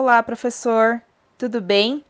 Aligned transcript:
Olá, 0.00 0.22
professor. 0.22 1.02
Tudo 1.36 1.60
bem? 1.60 2.04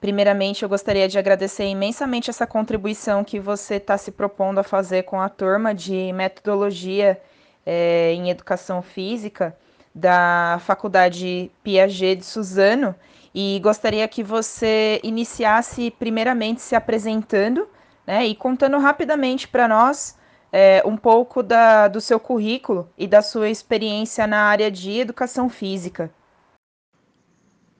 Primeiramente, 0.00 0.62
eu 0.62 0.68
gostaria 0.68 1.06
de 1.06 1.18
agradecer 1.18 1.66
imensamente 1.66 2.30
essa 2.30 2.46
contribuição 2.46 3.22
que 3.22 3.38
você 3.38 3.74
está 3.74 3.98
se 3.98 4.10
propondo 4.10 4.60
a 4.60 4.62
fazer 4.62 5.02
com 5.02 5.20
a 5.20 5.28
turma 5.28 5.74
de 5.74 6.10
metodologia 6.14 7.20
é, 7.66 8.14
em 8.14 8.30
educação 8.30 8.80
física 8.80 9.54
da 9.94 10.58
Faculdade 10.64 11.50
Piaget 11.62 12.16
de 12.16 12.24
Suzano 12.24 12.94
e 13.34 13.60
gostaria 13.62 14.08
que 14.08 14.22
você 14.22 14.98
iniciasse 15.04 15.90
primeiramente 15.90 16.62
se 16.62 16.74
apresentando 16.74 17.68
né, 18.06 18.24
e 18.24 18.34
contando 18.34 18.78
rapidamente 18.78 19.46
para 19.46 19.68
nós 19.68 20.18
é, 20.50 20.82
um 20.86 20.96
pouco 20.96 21.42
da, 21.42 21.88
do 21.88 22.00
seu 22.00 22.18
currículo 22.18 22.88
e 22.96 23.06
da 23.06 23.20
sua 23.20 23.50
experiência 23.50 24.26
na 24.26 24.44
área 24.44 24.70
de 24.70 24.98
educação 24.98 25.50
física. 25.50 26.10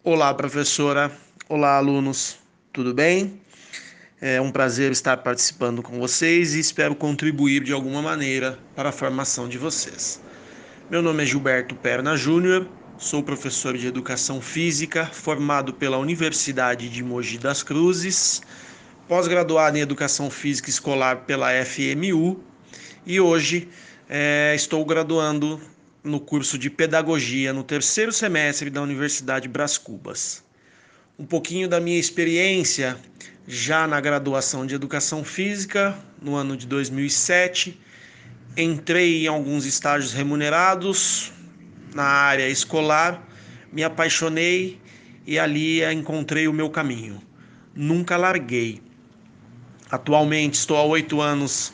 Olá, 0.07 0.35
professora. 0.35 1.11
Olá, 1.49 1.79
alunos, 1.79 2.37
tudo 2.75 2.93
bem? 2.93 3.41
É 4.21 4.39
um 4.39 4.53
prazer 4.53 4.93
estar 4.93 5.17
participando 5.17 5.83
com 5.83 5.99
vocês 5.99 6.55
e 6.55 6.61
espero 6.61 6.95
contribuir 6.95 7.65
de 7.65 7.73
alguma 7.73 8.03
maneira 8.03 8.59
para 8.77 8.91
a 8.91 8.93
formação 8.93 9.49
de 9.49 9.57
vocês. 9.57 10.23
Meu 10.91 11.01
nome 11.01 11.23
é 11.23 11.27
Gilberto 11.27 11.75
Perna 11.75 12.19
Júnior, 12.19 12.69
sou 12.99 13.23
professor 13.23 13.79
de 13.79 13.87
Educação 13.87 14.43
Física, 14.43 15.07
formado 15.07 15.73
pela 15.73 15.97
Universidade 15.97 16.91
de 16.91 17.03
Mogi 17.03 17.39
das 17.39 17.63
Cruzes, 17.63 18.43
pós-graduado 19.09 19.79
em 19.79 19.81
Educação 19.81 20.29
Física 20.29 20.69
Escolar 20.69 21.23
pela 21.25 21.49
FMU 21.65 22.45
e 23.07 23.19
hoje 23.19 23.71
é, 24.07 24.53
estou 24.55 24.85
graduando 24.85 25.59
no 26.05 26.21
curso 26.21 26.59
de 26.59 26.71
Pedagogia 26.71 27.53
no 27.53 27.65
terceiro 27.65 28.13
semestre 28.13 28.71
da 28.71 28.83
Universidade 28.83 29.49
Bras 29.49 29.79
Cubas 29.79 30.45
um 31.19 31.25
pouquinho 31.25 31.69
da 31.69 31.81
minha 31.81 31.99
experiência 31.99 32.97
já 33.47 33.87
na 33.87 34.01
graduação 34.01 34.67
de 34.67 34.75
Educação 34.75 35.23
Física, 35.23 35.97
no 36.21 36.35
ano 36.35 36.57
de 36.57 36.67
2007. 36.67 37.79
Entrei 38.57 39.25
em 39.25 39.29
alguns 39.29 39.65
estágios 39.65 40.13
remunerados 40.13 41.33
na 41.95 42.05
área 42.05 42.49
escolar, 42.49 43.23
me 43.73 43.85
apaixonei 43.85 44.81
e 45.25 45.39
ali 45.39 45.85
encontrei 45.85 46.49
o 46.49 46.53
meu 46.53 46.69
caminho. 46.69 47.23
Nunca 47.75 48.17
larguei. 48.17 48.83
Atualmente 49.91 50.55
estou 50.55 50.77
há 50.77 50.83
oito 50.83 51.21
anos 51.21 51.73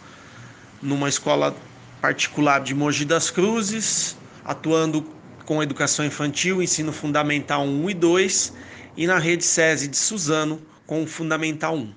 numa 0.83 1.09
escola 1.09 1.57
particular 2.01 2.61
de 2.61 2.75
Mogi 2.75 3.07
das 3.07 3.31
Cruzes, 3.31 4.17
atuando 4.51 5.07
com 5.47 5.63
educação 5.63 6.05
infantil, 6.05 6.61
ensino 6.61 6.93
fundamental 6.93 7.63
1 7.63 7.91
e 7.91 7.95
2 7.95 8.53
e 8.97 9.07
na 9.07 9.17
rede 9.17 9.45
SESI 9.45 9.87
de 9.87 9.97
Suzano 9.97 10.61
com 10.89 11.05
o 11.05 11.07
Fundamental 11.07 11.77
1. 11.77 11.95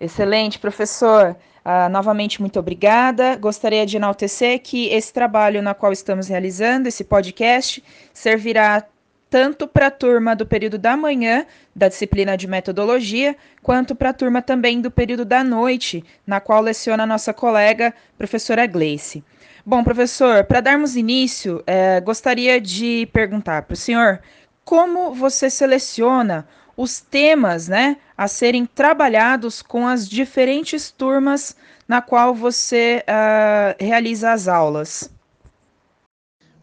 Excelente, 0.00 0.56
professor. 0.60 1.36
Uh, 1.64 1.88
novamente, 1.90 2.40
muito 2.40 2.60
obrigada. 2.60 3.34
Gostaria 3.34 3.84
de 3.84 3.96
enaltecer 3.96 4.60
que 4.60 4.86
esse 4.86 5.12
trabalho 5.12 5.60
na 5.60 5.74
qual 5.74 5.92
estamos 5.92 6.28
realizando, 6.28 6.86
esse 6.86 7.02
podcast, 7.02 7.82
servirá 8.14 8.84
tanto 9.28 9.66
para 9.66 9.88
a 9.88 9.90
turma 9.90 10.36
do 10.36 10.46
período 10.46 10.78
da 10.78 10.96
manhã, 10.96 11.44
da 11.74 11.88
disciplina 11.88 12.36
de 12.36 12.46
metodologia, 12.46 13.36
quanto 13.62 13.96
para 13.96 14.10
a 14.10 14.14
turma 14.14 14.40
também 14.40 14.80
do 14.80 14.92
período 14.92 15.24
da 15.24 15.42
noite, 15.42 16.04
na 16.24 16.40
qual 16.40 16.62
leciona 16.62 17.02
a 17.02 17.06
nossa 17.06 17.34
colega, 17.34 17.92
professora 18.16 18.64
Gleice. 18.64 19.24
Bom, 19.68 19.84
professor, 19.84 20.44
para 20.44 20.62
darmos 20.62 20.96
início, 20.96 21.62
eh, 21.66 22.00
gostaria 22.00 22.58
de 22.58 23.06
perguntar 23.12 23.64
para 23.64 23.74
o 23.74 23.76
senhor 23.76 24.18
como 24.64 25.12
você 25.12 25.50
seleciona 25.50 26.48
os 26.74 27.00
temas 27.00 27.68
né, 27.68 27.98
a 28.16 28.26
serem 28.28 28.64
trabalhados 28.64 29.60
com 29.60 29.86
as 29.86 30.08
diferentes 30.08 30.90
turmas 30.90 31.54
na 31.86 32.00
qual 32.00 32.34
você 32.34 33.04
uh, 33.06 33.84
realiza 33.84 34.32
as 34.32 34.48
aulas? 34.48 35.10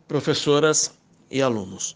Professoras 0.07 0.91
e 1.29 1.43
alunos. 1.43 1.95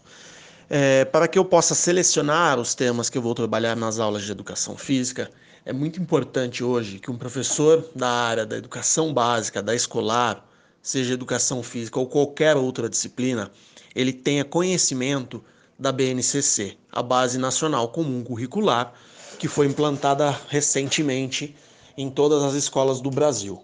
É, 0.68 1.04
para 1.06 1.26
que 1.26 1.40
eu 1.40 1.44
possa 1.44 1.74
selecionar 1.74 2.56
os 2.56 2.72
temas 2.72 3.10
que 3.10 3.18
eu 3.18 3.22
vou 3.22 3.34
trabalhar 3.34 3.74
nas 3.74 3.98
aulas 3.98 4.22
de 4.22 4.30
educação 4.30 4.76
física, 4.76 5.28
é 5.66 5.72
muito 5.72 6.00
importante 6.00 6.62
hoje 6.62 7.00
que 7.00 7.10
um 7.10 7.18
professor 7.18 7.84
da 7.96 8.08
área 8.08 8.46
da 8.46 8.56
educação 8.56 9.12
básica, 9.12 9.60
da 9.60 9.74
escolar, 9.74 10.48
seja 10.82 11.14
educação 11.14 11.62
física 11.62 11.98
ou 11.98 12.06
qualquer 12.06 12.56
outra 12.56 12.88
disciplina, 12.88 13.50
ele 13.94 14.12
tenha 14.12 14.44
conhecimento 14.44 15.42
da 15.78 15.90
BNCC, 15.90 16.76
a 16.92 17.02
Base 17.02 17.38
Nacional 17.38 17.88
Comum 17.88 18.22
Curricular, 18.22 18.92
que 19.38 19.48
foi 19.48 19.66
implantada 19.66 20.38
recentemente 20.48 21.56
em 21.96 22.10
todas 22.10 22.42
as 22.42 22.54
escolas 22.54 23.00
do 23.00 23.10
Brasil. 23.10 23.62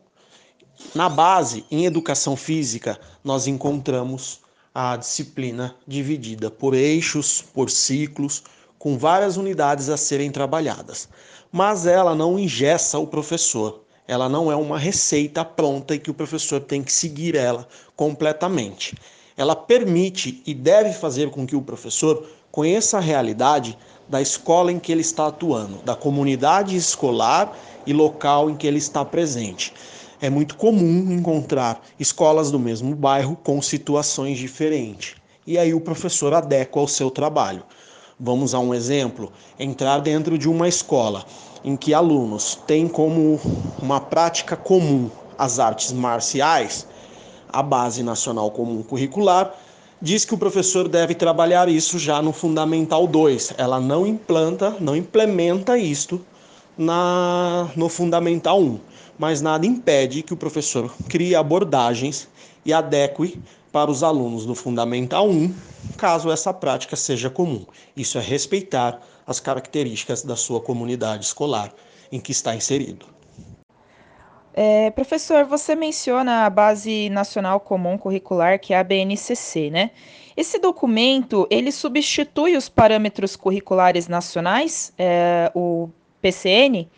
Na 0.95 1.09
base, 1.09 1.65
em 1.71 1.87
educação 1.87 2.37
física, 2.37 2.99
nós 3.25 3.47
encontramos 3.47 4.41
a 4.75 4.97
disciplina 4.97 5.75
dividida 5.87 6.51
por 6.51 6.75
eixos, 6.75 7.43
por 7.43 7.71
ciclos, 7.71 8.43
com 8.79 8.99
várias 8.99 9.37
unidades 9.39 9.89
a 9.89 9.97
serem 9.97 10.31
trabalhadas. 10.31 11.09
Mas 11.51 11.87
ela 11.87 12.15
não 12.15 12.39
ingessa 12.39 12.99
o 12.99 13.07
professor. 13.07 13.86
Ela 14.09 14.29
não 14.29 14.51
é 14.51 14.57
uma 14.57 14.79
receita 14.79 15.45
pronta 15.45 15.95
e 15.95 15.99
que 15.99 16.11
o 16.11 16.15
professor 16.15 16.61
tem 16.61 16.83
que 16.83 16.93
seguir 16.93 17.35
ela 17.35 17.67
completamente 17.95 18.95
ela 19.37 19.55
permite 19.55 20.43
e 20.47 20.55
deve 20.55 20.93
fazer 20.93 21.31
com 21.31 21.47
que 21.47 21.55
o 21.55 21.61
professor 21.61 22.27
conheça 22.51 22.97
a 22.97 23.01
realidade 23.01 23.77
da 24.09 24.23
escola 24.23 24.73
em 24.73 24.79
que 24.79 24.91
ele 24.91 25.03
está 25.03 25.27
atuando, 25.27 25.83
da 25.83 25.95
comunidade 25.95 26.75
escolar 26.75 27.55
e 27.87 27.93
local 27.93 28.49
em 28.49 28.57
que 28.57 28.67
ele 28.67 28.79
está 28.79 29.05
presente. 29.05 29.75
É 30.21 30.31
muito 30.31 30.57
comum 30.57 31.13
encontrar 31.13 31.83
escolas 32.01 32.51
do 32.51 32.59
mesmo 32.59 32.95
bairro 32.97 33.37
com 33.37 33.61
situações 33.61 34.39
diferentes. 34.39 35.17
E 35.47 35.59
aí 35.59 35.75
o 35.75 35.81
professor 35.81 36.33
adequa 36.33 36.81
ao 36.81 36.89
seu 36.89 37.11
trabalho. 37.11 37.63
Vamos 38.19 38.55
a 38.55 38.59
um 38.59 38.73
exemplo: 38.73 39.31
entrar 39.59 39.99
dentro 39.99 40.39
de 40.39 40.49
uma 40.49 40.67
escola 40.67 41.27
em 41.65 41.77
que 41.77 41.95
alunos 41.95 42.55
têm 42.67 42.89
como 42.89 43.41
uma 43.81 44.01
prática 44.01 44.57
comum 44.57 45.11
as 45.39 45.59
artes 45.59 45.93
marciais, 45.93 46.87
a 47.49 47.63
Base 47.63 48.03
Nacional 48.03 48.51
Comum 48.51 48.83
Curricular, 48.83 49.55
diz 50.01 50.25
que 50.25 50.35
o 50.35 50.39
professor 50.39 50.89
deve 50.89 51.15
trabalhar 51.15 51.69
isso 51.69 51.99
já 51.99 52.21
no 52.21 52.33
Fundamental 52.33 53.07
2. 53.07 53.55
Ela 53.57 53.81
não 53.81 54.07
implanta, 54.07 54.77
não 54.81 54.97
implementa 54.97 55.79
isto 55.79 56.21
na, 56.77 57.69
no 57.75 57.89
Fundamental 57.89 58.61
1, 58.61 58.81
mas 59.19 59.41
nada 59.41 59.67
impede 59.67 60.23
que 60.23 60.35
o 60.35 60.37
professor 60.37 60.93
crie 61.09 61.35
abordagens 61.35 62.29
e 62.65 62.73
adeque 62.73 63.41
para 63.73 63.91
os 63.91 64.03
alunos 64.03 64.47
do 64.47 64.55
Fundamental 64.55 65.29
1, 65.29 65.55
caso 65.97 66.31
essa 66.31 66.53
prática 66.53 66.97
seja 66.97 67.31
comum. 67.31 67.65
Isso 67.97 68.19
é 68.19 68.21
respeitar 68.21 69.01
as 69.27 69.41
características 69.41 70.23
da 70.23 70.37
sua 70.37 70.61
comunidade 70.61 71.25
escolar 71.25 71.73
em 72.13 72.21
que 72.21 72.33
está 72.33 72.55
inserido. 72.55 73.07
É, 74.55 74.91
professor, 74.93 75.45
você 75.45 75.75
menciona 75.75 76.47
a 76.47 76.51
Base 76.51 77.11
Nacional 77.11 77.61
Comum 77.61 77.99
Curricular, 77.99 78.59
que 78.59 78.73
é 78.73 78.79
a 78.79 78.85
BNCC, 78.85 79.69
né? 79.69 79.91
Esse 80.35 80.59
documento, 80.59 81.47
ele 81.51 81.71
substitui 81.71 82.57
os 82.57 82.67
parâmetros 82.67 83.37
curriculares 83.37 84.09
nacionais, 84.09 84.95
é, 84.97 85.51
o 85.55 85.91
PCN, 86.23 86.89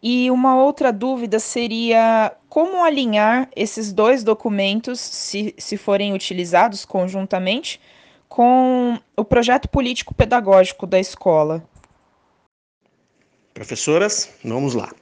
e 0.00 0.30
uma 0.30 0.62
outra 0.62 0.92
dúvida 0.92 1.40
seria 1.40 2.32
como 2.48 2.84
alinhar 2.84 3.48
esses 3.56 3.92
dois 3.92 4.22
documentos, 4.22 5.00
se, 5.00 5.54
se 5.58 5.76
forem 5.76 6.12
utilizados 6.12 6.84
conjuntamente, 6.84 7.80
com 8.28 8.98
o 9.16 9.24
projeto 9.24 9.68
político-pedagógico 9.68 10.86
da 10.86 10.98
escola. 10.98 11.62
Professoras, 13.52 14.30
vamos 14.44 14.74
lá. 14.74 14.92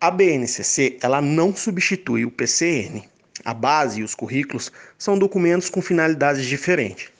A 0.00 0.10
BNCC 0.10 0.98
ela 1.02 1.20
não 1.20 1.54
substitui 1.54 2.24
o 2.24 2.30
PCN. 2.30 3.04
A 3.44 3.52
base 3.52 4.00
e 4.00 4.04
os 4.04 4.14
currículos 4.14 4.72
são 4.96 5.18
documentos 5.18 5.68
com 5.68 5.82
finalidades 5.82 6.46
diferentes. 6.46 7.10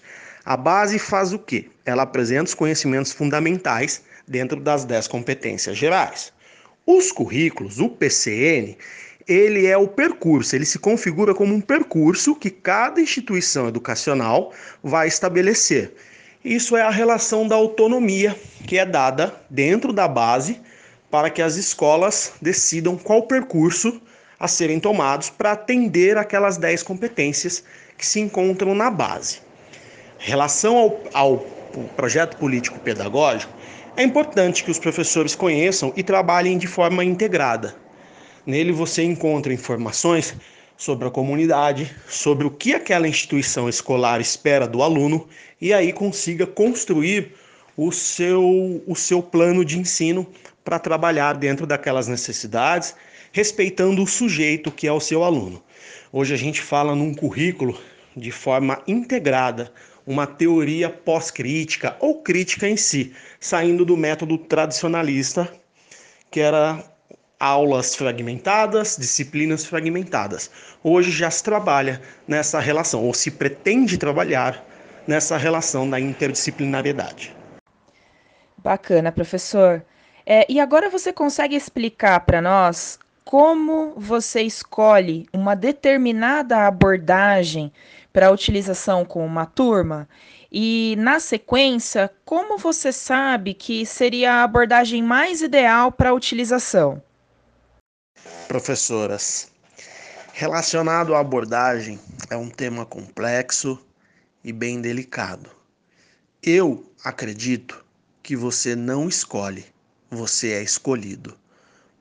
A 0.45 0.57
base 0.57 0.99
faz 0.99 1.33
o 1.33 1.39
quê? 1.39 1.71
Ela 1.85 2.03
apresenta 2.03 2.45
os 2.45 2.55
conhecimentos 2.55 3.13
fundamentais 3.13 4.03
dentro 4.27 4.61
das 4.61 4.85
10 4.85 5.09
competências 5.09 5.77
gerais. 5.77 6.33
Os 6.87 7.11
currículos, 7.11 7.81
o 7.81 7.89
PCN, 7.89 8.77
ele 9.27 9.67
é 9.67 9.77
o 9.77 9.89
percurso, 9.89 10.55
ele 10.55 10.67
se 10.67 10.79
configura 10.79 11.35
como 11.35 11.55
um 11.55 11.61
percurso 11.61 12.35
que 12.35 12.51
cada 12.51 13.01
instituição 13.01 13.69
educacional 13.69 14.53
vai 14.83 15.09
estabelecer. 15.09 15.95
Isso 16.45 16.77
é 16.77 16.83
a 16.83 16.91
relação 16.91 17.49
da 17.49 17.57
autonomia 17.57 18.37
que 18.67 18.79
é 18.79 18.85
dada 18.85 19.35
dentro 19.49 19.93
da 19.93 20.07
base 20.07 20.61
para 21.11 21.31
que 21.31 21.41
as 21.41 21.57
escolas 21.57 22.33
decidam 22.43 22.97
qual 22.97 23.23
percurso 23.23 24.01
a 24.39 24.47
serem 24.47 24.79
tomados 24.79 25.31
para 25.31 25.53
atender 25.53 26.19
aquelas 26.19 26.59
10 26.59 26.83
competências 26.83 27.65
que 27.97 28.05
se 28.05 28.21
encontram 28.21 28.75
na 28.75 28.91
base. 28.91 29.39
Em 30.21 30.29
relação 30.29 30.77
ao, 30.77 31.01
ao 31.15 31.39
projeto 31.97 32.37
político 32.37 32.79
pedagógico, 32.79 33.53
é 33.97 34.03
importante 34.03 34.65
que 34.65 34.71
os 34.71 34.79
professores 34.79 35.35
conheçam 35.35 35.93
e 35.97 36.03
trabalhem 36.03 36.59
de 36.59 36.67
forma 36.67 37.05
integrada. 37.05 37.75
Nele 38.47 38.73
você 38.73 39.03
encontra 39.03 39.55
informações 39.55 40.37
sobre 40.77 41.09
a 41.09 41.11
comunidade, 41.11 41.91
sobre 42.07 42.47
o 42.47 42.51
que 42.51 42.75
aquela 42.75 43.09
instituição 43.09 43.69
escolar 43.69 44.21
espera 44.21 44.69
do 44.69 44.83
aluno 44.83 45.27
e 45.61 45.73
aí 45.73 45.93
consiga 45.93 46.47
construir 46.47 47.33
o 47.77 47.91
seu, 47.91 48.83
o 48.87 48.95
seu 48.95 49.23
plano 49.23 49.65
de 49.65 49.79
ensino 49.79 50.27
para 50.63 50.79
trabalhar 50.79 51.35
dentro 51.35 51.67
daquelas 51.67 52.07
necessidades, 52.07 52.95
respeitando 53.33 54.03
o 54.03 54.07
sujeito 54.07 54.71
que 54.71 54.87
é 54.87 54.93
o 54.93 55.01
seu 55.01 55.25
aluno. 55.25 55.63
Hoje 56.13 56.35
a 56.35 56.37
gente 56.37 56.61
fala 56.61 56.95
num 56.95 57.15
currículo 57.15 57.79
de 58.17 58.31
forma 58.31 58.83
integrada, 58.87 59.73
uma 60.07 60.27
teoria 60.27 60.91
pós-crítica 60.91 61.97
ou 61.99 62.23
crítica 62.23 62.69
em 62.69 62.77
si, 62.77 63.13
saindo 63.41 63.85
do 63.87 63.97
método 63.97 64.37
tradicionalista, 64.37 65.51
que 66.31 66.41
era 66.41 66.94
aulas 67.39 67.95
fragmentadas, 67.95 68.97
disciplinas 68.99 69.65
fragmentadas. 69.65 70.51
Hoje 70.83 71.11
já 71.11 71.31
se 71.31 71.43
trabalha 71.43 72.01
nessa 72.27 72.59
relação, 72.61 73.05
ou 73.05 73.13
se 73.13 73.31
pretende 73.31 73.99
trabalhar 73.99 74.65
nessa 75.07 75.37
relação 75.37 75.89
da 75.89 76.01
interdisciplinariedade. 76.01 77.35
Bacana, 78.59 79.13
professor. 79.13 79.85
É, 80.27 80.47
e 80.51 80.59
agora 80.59 80.89
você 80.89 81.13
consegue 81.13 81.55
explicar 81.55 82.21
para 82.21 82.41
nós 82.41 82.99
como 83.25 83.95
você 83.97 84.43
escolhe 84.43 85.27
uma 85.33 85.55
determinada 85.55 86.67
abordagem 86.67 87.73
para 88.13 88.31
utilização 88.31 89.05
com 89.05 89.25
uma 89.27 89.45
turma? 89.45 90.09
E, 90.53 90.95
na 90.99 91.19
sequência, 91.19 92.11
como 92.25 92.57
você 92.57 92.93
sabe 92.93 93.55
que 93.55 93.85
seria 93.85 94.35
a 94.35 94.45
abordagem 94.45 95.03
mais 95.03 95.43
ideal 95.43 95.91
para 95.91 96.11
a 96.11 96.15
utilização? 96.15 97.03
Professoras, 98.55 99.49
relacionado 100.33 101.13
à 101.13 101.19
abordagem 101.19 101.99
é 102.31 102.37
um 102.37 102.49
tema 102.49 102.87
complexo 102.87 103.77
e 104.45 104.53
bem 104.53 104.81
delicado. 104.81 105.51
Eu 106.41 106.89
acredito 107.03 107.85
que 108.23 108.37
você 108.37 108.77
não 108.77 109.09
escolhe, 109.09 109.65
você 110.09 110.53
é 110.53 110.63
escolhido. 110.63 111.37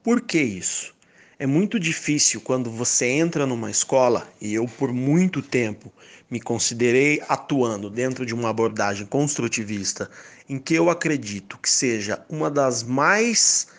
Por 0.04 0.22
que 0.22 0.40
isso? 0.44 0.94
É 1.40 1.48
muito 1.48 1.80
difícil 1.80 2.40
quando 2.40 2.70
você 2.70 3.08
entra 3.08 3.48
numa 3.48 3.72
escola, 3.72 4.32
e 4.40 4.54
eu 4.54 4.68
por 4.68 4.94
muito 4.94 5.42
tempo 5.42 5.92
me 6.30 6.40
considerei 6.40 7.20
atuando 7.28 7.90
dentro 7.90 8.28
de 8.28 8.36
uma 8.36 8.50
abordagem 8.50 9.08
construtivista, 9.08 10.08
em 10.48 10.60
que 10.60 10.76
eu 10.76 10.92
acredito 10.92 11.58
que 11.58 11.70
seja 11.70 12.24
uma 12.30 12.52
das 12.52 12.84
mais 12.84 13.73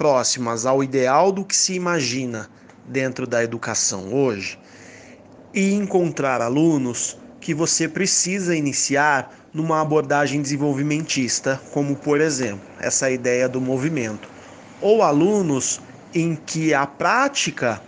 próximas 0.00 0.64
ao 0.64 0.82
ideal 0.82 1.30
do 1.30 1.44
que 1.44 1.54
se 1.54 1.74
imagina 1.74 2.48
dentro 2.86 3.26
da 3.26 3.44
educação 3.44 4.14
hoje, 4.14 4.58
e 5.52 5.74
encontrar 5.74 6.40
alunos 6.40 7.18
que 7.38 7.52
você 7.52 7.86
precisa 7.86 8.56
iniciar 8.56 9.30
numa 9.52 9.78
abordagem 9.82 10.40
desenvolvimentista, 10.40 11.60
como 11.70 11.94
por 11.96 12.18
exemplo, 12.18 12.66
essa 12.80 13.10
ideia 13.10 13.46
do 13.46 13.60
movimento, 13.60 14.26
ou 14.80 15.02
alunos 15.02 15.82
em 16.14 16.34
que 16.34 16.72
a 16.72 16.86
prática 16.86 17.82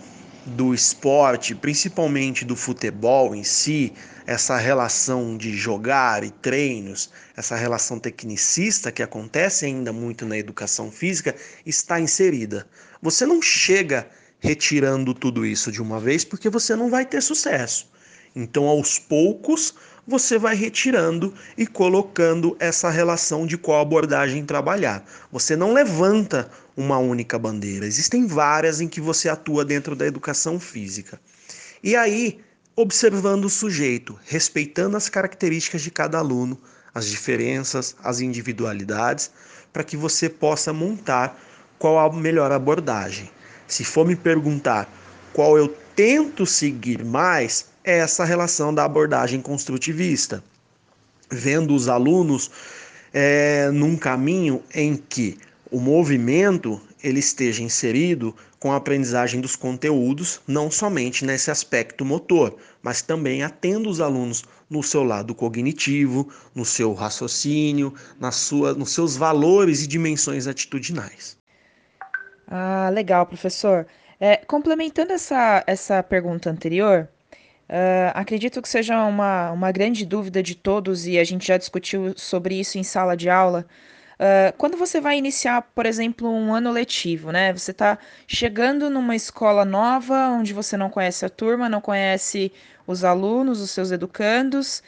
do 0.44 0.74
esporte, 0.74 1.54
principalmente 1.54 2.44
do 2.44 2.54
futebol 2.54 3.34
em 3.34 3.42
si, 3.42 3.94
essa 4.26 4.56
relação 4.56 5.36
de 5.36 5.56
jogar 5.56 6.24
e 6.24 6.30
treinos, 6.30 7.10
essa 7.36 7.56
relação 7.56 7.98
tecnicista 7.98 8.92
que 8.92 9.02
acontece 9.02 9.64
ainda 9.64 9.92
muito 9.92 10.24
na 10.26 10.38
educação 10.38 10.90
física, 10.90 11.34
está 11.66 12.00
inserida. 12.00 12.66
Você 13.00 13.26
não 13.26 13.42
chega 13.42 14.06
retirando 14.38 15.14
tudo 15.14 15.46
isso 15.46 15.70
de 15.70 15.80
uma 15.80 16.00
vez 16.00 16.24
porque 16.24 16.48
você 16.48 16.74
não 16.74 16.90
vai 16.90 17.06
ter 17.06 17.22
sucesso. 17.22 17.90
Então, 18.34 18.64
aos 18.66 18.98
poucos, 18.98 19.74
você 20.06 20.38
vai 20.38 20.56
retirando 20.56 21.32
e 21.56 21.66
colocando 21.66 22.56
essa 22.58 22.90
relação 22.90 23.46
de 23.46 23.56
qual 23.56 23.80
abordagem 23.80 24.44
trabalhar. 24.44 25.04
Você 25.30 25.54
não 25.54 25.72
levanta 25.72 26.50
uma 26.76 26.98
única 26.98 27.38
bandeira, 27.38 27.86
existem 27.86 28.26
várias 28.26 28.80
em 28.80 28.88
que 28.88 29.00
você 29.00 29.28
atua 29.28 29.64
dentro 29.64 29.94
da 29.94 30.06
educação 30.06 30.58
física. 30.58 31.20
E 31.82 31.94
aí, 31.94 32.40
observando 32.74 33.44
o 33.44 33.50
sujeito, 33.50 34.18
respeitando 34.24 34.96
as 34.96 35.08
características 35.08 35.82
de 35.82 35.90
cada 35.90 36.18
aluno, 36.18 36.58
as 36.94 37.06
diferenças, 37.06 37.94
as 38.02 38.20
individualidades, 38.20 39.30
para 39.72 39.84
que 39.84 39.96
você 39.96 40.28
possa 40.28 40.72
montar 40.72 41.38
qual 41.78 41.98
a 41.98 42.12
melhor 42.12 42.52
abordagem. 42.52 43.30
Se 43.66 43.84
for 43.84 44.06
me 44.06 44.16
perguntar 44.16 44.88
qual 45.32 45.56
eu 45.56 45.68
tento 45.96 46.46
seguir 46.46 47.04
mais, 47.04 47.66
é 47.84 47.98
essa 47.98 48.24
relação 48.24 48.72
da 48.74 48.84
abordagem 48.84 49.40
construtivista, 49.40 50.42
vendo 51.30 51.74
os 51.74 51.88
alunos 51.88 52.50
é, 53.12 53.70
num 53.70 53.96
caminho 53.96 54.62
em 54.74 54.96
que 54.96 55.38
o 55.70 55.80
movimento 55.80 56.80
ele 57.02 57.18
esteja 57.18 57.62
inserido 57.62 58.34
com 58.58 58.72
a 58.72 58.76
aprendizagem 58.76 59.40
dos 59.40 59.56
conteúdos, 59.56 60.40
não 60.46 60.70
somente 60.70 61.24
nesse 61.24 61.50
aspecto 61.50 62.04
motor, 62.04 62.56
mas 62.82 63.02
também 63.02 63.42
atendo 63.42 63.90
os 63.90 64.00
alunos 64.00 64.44
no 64.70 64.82
seu 64.82 65.02
lado 65.02 65.34
cognitivo, 65.34 66.32
no 66.54 66.64
seu 66.64 66.94
raciocínio, 66.94 67.92
na 68.18 68.30
sua, 68.30 68.72
nos 68.72 68.92
seus 68.92 69.16
valores 69.16 69.82
e 69.82 69.86
dimensões 69.86 70.46
atitudinais. 70.46 71.36
Ah, 72.46 72.88
legal, 72.90 73.26
professor. 73.26 73.86
É, 74.20 74.36
complementando 74.36 75.12
essa, 75.12 75.64
essa 75.66 76.02
pergunta 76.02 76.48
anterior, 76.48 77.08
uh, 77.68 78.12
acredito 78.14 78.62
que 78.62 78.68
seja 78.68 79.04
uma, 79.04 79.50
uma 79.50 79.72
grande 79.72 80.06
dúvida 80.06 80.40
de 80.42 80.54
todos, 80.54 81.06
e 81.06 81.18
a 81.18 81.24
gente 81.24 81.46
já 81.46 81.56
discutiu 81.56 82.14
sobre 82.16 82.60
isso 82.60 82.78
em 82.78 82.84
sala 82.84 83.16
de 83.16 83.28
aula. 83.28 83.66
Uh, 84.22 84.56
quando 84.56 84.76
você 84.76 85.00
vai 85.00 85.18
iniciar, 85.18 85.62
por 85.74 85.84
exemplo, 85.84 86.30
um 86.30 86.54
ano 86.54 86.70
letivo, 86.70 87.32
né? 87.32 87.52
Você 87.52 87.72
está 87.72 87.98
chegando 88.26 88.88
numa 88.88 89.16
escola 89.16 89.64
nova, 89.64 90.28
onde 90.28 90.52
você 90.52 90.76
não 90.76 90.88
conhece 90.88 91.24
a 91.24 91.28
turma, 91.28 91.68
não 91.68 91.80
conhece 91.80 92.52
os 92.86 93.02
alunos, 93.02 93.60
os 93.60 93.72
seus 93.72 93.90
educandos, 93.90 94.82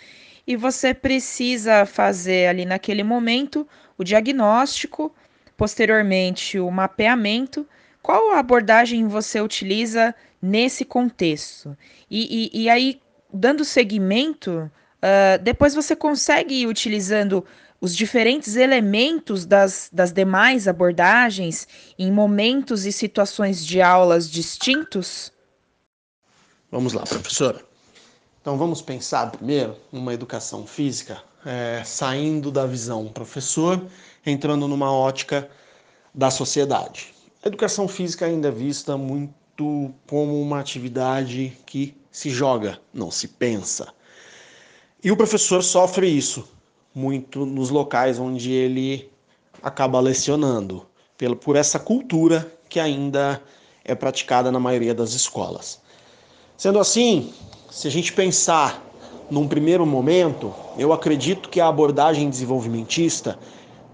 e 0.46 0.54
você 0.56 0.94
precisa 0.94 1.84
fazer 1.84 2.46
ali 2.48 2.64
naquele 2.64 3.02
momento 3.02 3.66
o 3.98 4.04
diagnóstico, 4.04 5.12
posteriormente 5.56 6.60
o 6.60 6.70
mapeamento 6.70 7.66
qual 8.04 8.32
abordagem 8.32 9.08
você 9.08 9.40
utiliza 9.40 10.14
nesse 10.40 10.84
contexto? 10.84 11.74
E, 12.10 12.50
e, 12.54 12.64
e 12.64 12.68
aí, 12.68 13.00
dando 13.32 13.64
seguimento, 13.64 14.70
uh, 15.00 15.42
depois 15.42 15.74
você 15.74 15.96
consegue 15.96 16.54
ir 16.54 16.66
utilizando 16.66 17.46
os 17.84 17.94
diferentes 17.94 18.56
elementos 18.56 19.44
das, 19.44 19.90
das 19.92 20.10
demais 20.10 20.66
abordagens 20.66 21.68
em 21.98 22.10
momentos 22.10 22.86
e 22.86 22.90
situações 22.90 23.62
de 23.62 23.82
aulas 23.82 24.30
distintos? 24.30 25.30
Vamos 26.72 26.94
lá, 26.94 27.02
professora. 27.02 27.62
Então 28.40 28.56
vamos 28.56 28.80
pensar 28.80 29.30
primeiro 29.30 29.76
numa 29.92 30.14
educação 30.14 30.66
física, 30.66 31.22
é, 31.44 31.82
saindo 31.84 32.50
da 32.50 32.64
visão 32.64 33.06
professor, 33.08 33.86
entrando 34.24 34.66
numa 34.66 34.90
ótica 34.90 35.46
da 36.14 36.30
sociedade. 36.30 37.12
A 37.44 37.48
educação 37.48 37.86
física 37.86 38.24
ainda 38.24 38.48
é 38.48 38.50
vista 38.50 38.96
muito 38.96 39.94
como 40.08 40.40
uma 40.40 40.58
atividade 40.58 41.52
que 41.66 41.94
se 42.10 42.30
joga, 42.30 42.80
não 42.94 43.10
se 43.10 43.28
pensa. 43.28 43.92
E 45.02 45.12
o 45.12 45.16
professor 45.18 45.62
sofre 45.62 46.06
isso 46.08 46.48
muito 46.94 47.44
nos 47.44 47.70
locais 47.70 48.18
onde 48.18 48.52
ele 48.52 49.10
acaba 49.62 49.98
lecionando, 49.98 50.86
por 51.40 51.56
essa 51.56 51.78
cultura 51.78 52.52
que 52.68 52.78
ainda 52.78 53.42
é 53.84 53.94
praticada 53.94 54.52
na 54.52 54.60
maioria 54.60 54.94
das 54.94 55.12
escolas. 55.12 55.80
Sendo 56.56 56.78
assim, 56.78 57.32
se 57.70 57.88
a 57.88 57.90
gente 57.90 58.12
pensar 58.12 58.82
num 59.30 59.48
primeiro 59.48 59.84
momento, 59.86 60.54
eu 60.78 60.92
acredito 60.92 61.48
que 61.48 61.60
a 61.60 61.68
abordagem 61.68 62.28
desenvolvimentista 62.28 63.38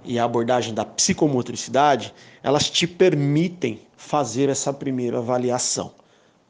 e 0.04 0.18
a 0.18 0.24
abordagem 0.24 0.74
da 0.74 0.84
psicomotricidade, 0.84 2.12
elas 2.42 2.68
te 2.68 2.86
permitem 2.86 3.80
fazer 3.96 4.48
essa 4.48 4.72
primeira 4.72 5.18
avaliação. 5.18 5.92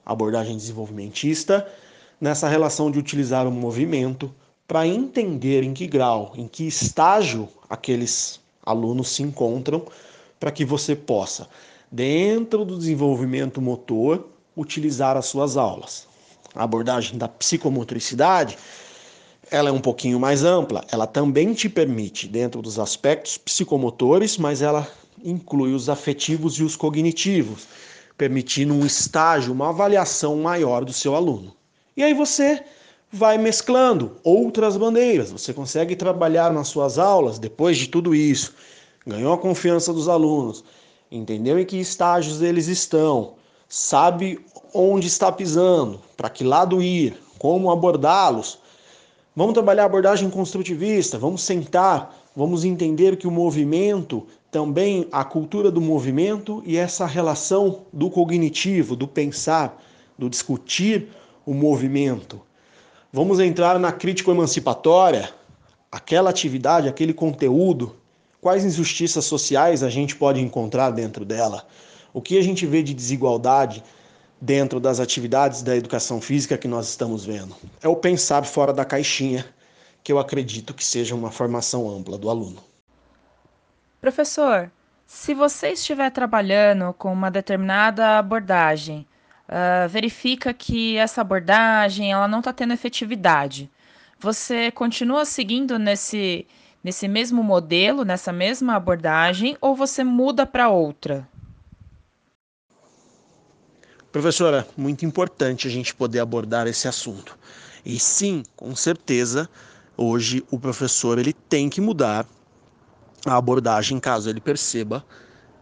A 0.05 0.13
abordagem 0.13 0.57
desenvolvimentista, 0.57 1.69
nessa 2.21 2.49
relação 2.49 2.91
de 2.91 2.99
utilizar 2.99 3.47
o 3.47 3.51
movimento 3.51 4.33
para 4.71 4.87
entender 4.87 5.65
em 5.65 5.75
que 5.75 5.85
grau, 5.85 6.33
em 6.37 6.47
que 6.47 6.65
estágio 6.65 7.49
aqueles 7.69 8.39
alunos 8.65 9.09
se 9.09 9.21
encontram, 9.21 9.85
para 10.39 10.53
que 10.53 10.65
você 10.65 10.95
possa, 10.95 11.49
dentro 11.91 12.65
do 12.65 12.79
desenvolvimento 12.79 13.61
motor, 13.61 14.29
utilizar 14.57 15.17
as 15.17 15.27
suas 15.27 15.57
aulas. 15.57 16.07
A 16.55 16.63
abordagem 16.63 17.19
da 17.19 17.27
psicomotricidade 17.27 18.57
ela 19.51 19.71
é 19.71 19.73
um 19.73 19.81
pouquinho 19.81 20.21
mais 20.21 20.45
ampla. 20.45 20.85
Ela 20.93 21.09
também 21.09 21.53
te 21.53 21.69
permite, 21.69 22.29
dentro 22.29 22.63
dos 22.63 22.79
aspectos 22.79 23.37
psicomotores, 23.39 24.39
mas 24.39 24.63
ela 24.63 24.89
inclui 25.25 25.75
os 25.75 25.89
afetivos 25.89 26.61
e 26.61 26.63
os 26.63 26.77
cognitivos, 26.77 27.67
permitindo 28.17 28.73
um 28.73 28.87
estágio, 28.87 29.53
uma 29.53 29.71
avaliação 29.71 30.37
maior 30.37 30.85
do 30.85 30.93
seu 30.93 31.17
aluno. 31.17 31.57
E 31.97 32.05
aí 32.05 32.15
você 32.15 32.63
vai 33.13 33.37
mesclando 33.37 34.13
outras 34.23 34.77
bandeiras. 34.77 35.33
Você 35.33 35.53
consegue 35.53 35.97
trabalhar 35.97 36.53
nas 36.53 36.69
suas 36.69 36.99
aulas 36.99 37.39
depois 37.39 37.77
de 37.77 37.89
tudo 37.89 38.15
isso. 38.15 38.55
Ganhou 39.07 39.33
a 39.33 39.39
confiança 39.39 39.93
dos 39.93 40.09
alunos, 40.09 40.63
entendeu 41.11 41.59
em 41.59 41.65
que 41.65 41.79
estágios 41.79 42.41
eles 42.43 42.69
estão, 42.69 43.35
sabe 43.69 44.39
onde 44.73 45.09
está 45.09 45.33
pisando, 45.33 46.01
para 46.17 46.31
que 46.31 46.45
lado 46.45 46.83
ir, 46.83 47.17
como 47.39 47.71
abordá-los. 47.71 48.59
Vamos 49.35 49.55
trabalhar 49.55 49.85
a 49.85 49.87
abordagem 49.87 50.29
construtivista, 50.31 51.19
vamos 51.19 51.43
sentar, 51.43 52.15
vamos 52.37 52.65
entender 52.65 53.17
que 53.17 53.27
o 53.27 53.31
movimento, 53.31 54.27
também 54.51 55.09
a 55.11 55.25
cultura 55.25 55.71
do 55.71 55.81
movimento 55.81 56.63
e 56.67 56.77
essa 56.77 57.07
relação 57.07 57.83
do 57.93 58.11
cognitivo, 58.11 58.95
do 58.95 59.09
pensar, 59.09 59.83
do 60.19 60.29
discutir 60.29 61.09
o 61.47 61.55
movimento. 61.55 62.41
Vamos 63.13 63.41
entrar 63.41 63.77
na 63.77 63.91
crítica 63.91 64.31
emancipatória, 64.31 65.31
aquela 65.91 66.31
atividade, 66.31 66.89
aquele 66.89 67.13
conteúdo, 67.13 67.97
quais 68.41 68.65
injustiças 68.65 69.25
sociais 69.25 69.83
a 69.83 69.91
gente 69.91 70.15
pode 70.15 70.41
encontrar 70.41 70.91
dentro 70.91 71.25
dela, 71.25 71.67
o 72.15 72.23
que 72.23 72.39
a 72.39 72.43
gente 72.43 72.65
vê 72.67 72.85
de 72.85 72.95
desigualdade 72.95 73.83
dentro 74.41 74.79
das 74.79 75.01
atividades 75.01 75.61
da 75.61 75.77
educação 75.77 76.21
física 76.21 76.57
que 76.57 76.69
nós 76.69 76.89
estamos 76.89 77.25
vendo. 77.25 77.57
É 77.83 77.89
o 77.89 77.97
pensar 77.97 78.45
fora 78.45 78.73
da 78.73 78.85
caixinha, 78.85 79.45
que 80.05 80.13
eu 80.13 80.19
acredito 80.21 80.73
que 80.73 80.85
seja 80.85 81.13
uma 81.13 81.33
formação 81.33 81.91
ampla 81.91 82.17
do 82.17 82.31
aluno. 82.31 82.63
Professor, 84.01 84.71
se 85.05 85.35
você 85.35 85.71
estiver 85.73 86.11
trabalhando 86.11 86.95
com 86.95 87.13
uma 87.13 87.29
determinada 87.29 88.19
abordagem, 88.19 89.05
uh, 89.51 89.89
verifica 89.89 90.55
que 90.55 90.97
essa 90.97 91.21
abordagem 91.21 92.13
ela 92.13 92.29
não 92.29 92.39
está 92.39 92.53
tendo 92.53 92.73
efetividade. 92.73 93.69
Você 94.19 94.71
continua 94.71 95.25
seguindo 95.25 95.79
nesse, 95.79 96.47
nesse 96.83 97.09
mesmo 97.09 97.43
modelo, 97.43 98.05
nessa 98.05 98.33
mesma 98.33 98.77
abordagem, 98.77 99.57
ou 99.61 99.75
você 99.75 100.05
muda 100.05 100.47
para 100.47 100.69
outra? 100.69 101.29
Professora, 104.13 104.67
muito 104.77 105.05
importante 105.05 105.67
a 105.69 105.71
gente 105.71 105.95
poder 105.95 106.21
abordar 106.21 106.67
esse 106.67 106.89
assunto. 106.89 107.39
E 107.85 107.99
sim, 107.99 108.43
com 108.57 108.75
certeza, 108.75 109.49
hoje 109.97 110.45
o 110.51 110.59
professor 110.59 111.19
ele 111.19 111.33
tem 111.33 111.69
que 111.69 111.81
mudar 111.81 112.27
a 113.27 113.37
abordagem 113.37 114.01
caso 114.01 114.29
ele 114.29 114.41
perceba 114.41 115.05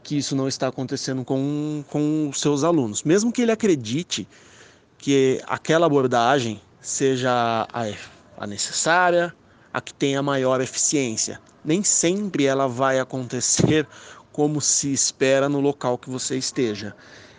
que 0.02 0.16
isso 0.16 0.34
não 0.34 0.48
está 0.48 0.68
acontecendo 0.68 1.24
com, 1.24 1.84
com 1.88 2.28
os 2.28 2.40
seus 2.40 2.64
alunos. 2.64 3.02
Mesmo 3.02 3.32
que 3.32 3.42
ele 3.42 3.52
acredite 3.52 4.26
que 4.96 5.40
aquela 5.46 5.86
abordagem 5.86 6.60
seja 6.80 7.30
a, 7.72 7.84
a 8.36 8.46
necessária, 8.46 9.34
a 9.72 9.80
que 9.80 9.92
tenha 9.92 10.22
maior 10.22 10.60
eficiência. 10.60 11.40
Nem 11.64 11.82
sempre 11.82 12.46
ela 12.46 12.66
vai 12.66 12.98
acontecer 12.98 13.86
como 14.32 14.60
se 14.60 14.92
espera 14.92 15.48
no 15.48 15.60
local 15.60 15.98
que 15.98 16.08
você 16.08 16.36
esteja. 16.36 16.94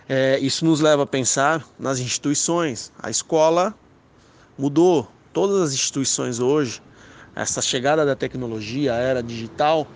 É, 0.07 0.39
isso 0.39 0.65
nos 0.65 0.79
leva 0.79 1.03
a 1.03 1.07
pensar 1.07 1.65
nas 1.77 1.99
instituições. 1.99 2.91
A 3.01 3.09
escola 3.09 3.75
mudou, 4.57 5.07
todas 5.31 5.61
as 5.61 5.73
instituições 5.73 6.39
hoje, 6.39 6.81
essa 7.35 7.61
chegada 7.61 8.05
da 8.05 8.15
tecnologia, 8.15 8.93
a 8.93 8.97
era 8.97 9.23
digital, 9.23 9.87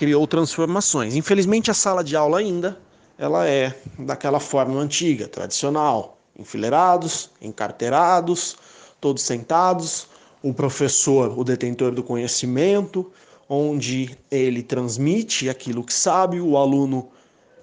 criou 0.00 0.26
transformações. 0.26 1.14
Infelizmente 1.14 1.70
a 1.70 1.74
sala 1.74 2.02
de 2.02 2.16
aula 2.16 2.38
ainda 2.38 2.80
ela 3.18 3.46
é 3.46 3.78
daquela 3.98 4.40
forma 4.40 4.80
antiga, 4.80 5.28
tradicional, 5.28 6.18
enfileirados, 6.38 7.28
encarteirados, 7.38 8.56
todos 8.98 9.22
sentados, 9.22 10.06
o 10.42 10.54
professor, 10.54 11.38
o 11.38 11.44
detentor 11.44 11.92
do 11.92 12.02
conhecimento, 12.02 13.12
onde 13.46 14.16
ele 14.30 14.62
transmite 14.62 15.50
aquilo 15.50 15.84
que 15.84 15.92
sabe, 15.92 16.40
o 16.40 16.56
aluno 16.56 17.10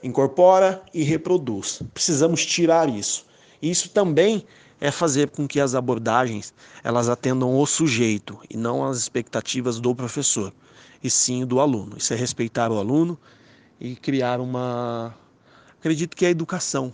incorpora 0.03 0.83
e 0.93 1.01
reproduz. 1.01 1.81
Precisamos 1.91 2.45
tirar 2.45 2.87
isso. 2.87 3.25
Isso 3.59 3.89
também 3.89 4.45
é 4.79 4.91
fazer 4.91 5.29
com 5.29 5.47
que 5.47 5.59
as 5.59 5.75
abordagens 5.75 6.53
elas 6.83 7.09
atendam 7.09 7.55
o 7.55 7.65
sujeito 7.65 8.39
e 8.49 8.55
não 8.55 8.85
as 8.85 8.97
expectativas 8.97 9.79
do 9.79 9.93
professor 9.95 10.53
e 11.03 11.09
sim 11.09 11.45
do 11.45 11.59
aluno. 11.59 11.97
Isso 11.97 12.13
é 12.13 12.15
respeitar 12.15 12.71
o 12.71 12.77
aluno 12.77 13.17
e 13.79 13.95
criar 13.95 14.39
uma. 14.39 15.15
Acredito 15.79 16.15
que 16.15 16.25
é 16.25 16.29
a 16.29 16.31
educação 16.31 16.93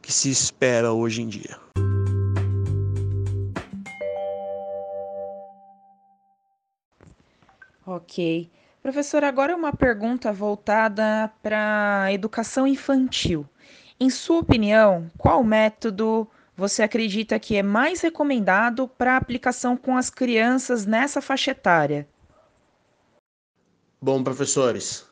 que 0.00 0.12
se 0.12 0.30
espera 0.30 0.92
hoje 0.92 1.22
em 1.22 1.28
dia. 1.28 1.58
Ok. 7.86 8.50
Professor, 8.82 9.24
agora 9.24 9.56
uma 9.56 9.72
pergunta 9.72 10.32
voltada 10.32 11.32
para 11.42 12.02
a 12.04 12.12
educação 12.12 12.66
infantil. 12.66 13.46
Em 13.98 14.08
sua 14.08 14.38
opinião, 14.38 15.10
qual 15.18 15.42
método 15.42 16.28
você 16.58 16.82
acredita 16.82 17.38
que 17.38 17.54
é 17.54 17.62
mais 17.62 18.00
recomendado 18.00 18.88
para 18.88 19.16
aplicação 19.16 19.76
com 19.76 19.96
as 19.96 20.10
crianças 20.10 20.84
nessa 20.84 21.22
faixa 21.22 21.52
etária? 21.52 22.08
Bom, 24.02 24.24
professores, 24.24 25.06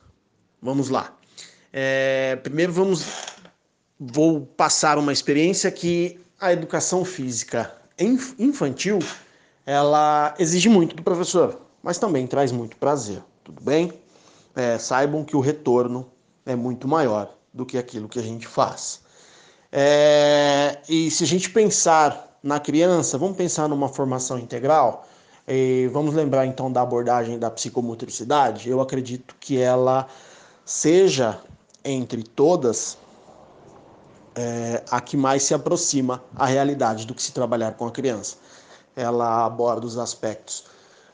vamos 0.60 0.88
lá. 0.88 1.16
É, 1.72 2.34
primeiro 2.42 2.72
vamos, 2.72 3.06
vou 3.96 4.44
passar 4.44 4.98
uma 4.98 5.12
experiência 5.12 5.70
que 5.70 6.18
a 6.40 6.52
educação 6.52 7.04
física 7.04 7.72
infantil 8.36 8.98
ela 9.64 10.34
exige 10.40 10.68
muito 10.68 10.96
do 10.96 11.02
professor, 11.04 11.60
mas 11.80 11.96
também 11.96 12.26
traz 12.26 12.50
muito 12.50 12.76
prazer. 12.76 13.22
Tudo 13.44 13.62
bem? 13.62 13.92
É, 14.56 14.78
saibam 14.78 15.24
que 15.24 15.36
o 15.36 15.40
retorno 15.40 16.10
é 16.44 16.56
muito 16.56 16.88
maior 16.88 17.32
do 17.54 17.64
que 17.64 17.78
aquilo 17.78 18.08
que 18.08 18.18
a 18.18 18.22
gente 18.22 18.48
faz. 18.48 19.05
É, 19.78 20.78
e 20.88 21.10
se 21.10 21.22
a 21.22 21.26
gente 21.26 21.50
pensar 21.50 22.38
na 22.42 22.58
criança, 22.58 23.18
vamos 23.18 23.36
pensar 23.36 23.68
numa 23.68 23.90
formação 23.90 24.38
integral. 24.38 25.06
E 25.46 25.86
vamos 25.92 26.14
lembrar 26.14 26.46
então 26.46 26.72
da 26.72 26.80
abordagem 26.80 27.38
da 27.38 27.50
psicomotricidade. 27.50 28.70
Eu 28.70 28.80
acredito 28.80 29.36
que 29.38 29.58
ela 29.58 30.08
seja, 30.64 31.38
entre 31.84 32.22
todas, 32.22 32.96
é, 34.34 34.82
a 34.90 34.98
que 34.98 35.14
mais 35.14 35.42
se 35.42 35.52
aproxima 35.52 36.24
à 36.34 36.46
realidade 36.46 37.06
do 37.06 37.14
que 37.14 37.22
se 37.22 37.32
trabalhar 37.32 37.72
com 37.72 37.86
a 37.86 37.90
criança. 37.90 38.38
Ela 38.96 39.44
aborda 39.44 39.86
os 39.86 39.98
aspectos 39.98 40.64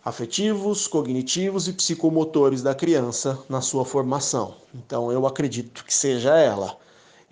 afetivos, 0.04 0.87
cognitivos 0.87 1.66
e 1.66 1.73
psicomotores 1.73 2.62
da 2.62 2.76
criança 2.76 3.37
na 3.49 3.61
sua 3.61 3.85
formação. 3.85 4.54
Então 4.73 5.11
eu 5.11 5.26
acredito 5.26 5.85
que 5.85 5.92
seja 5.92 6.38
ela. 6.38 6.81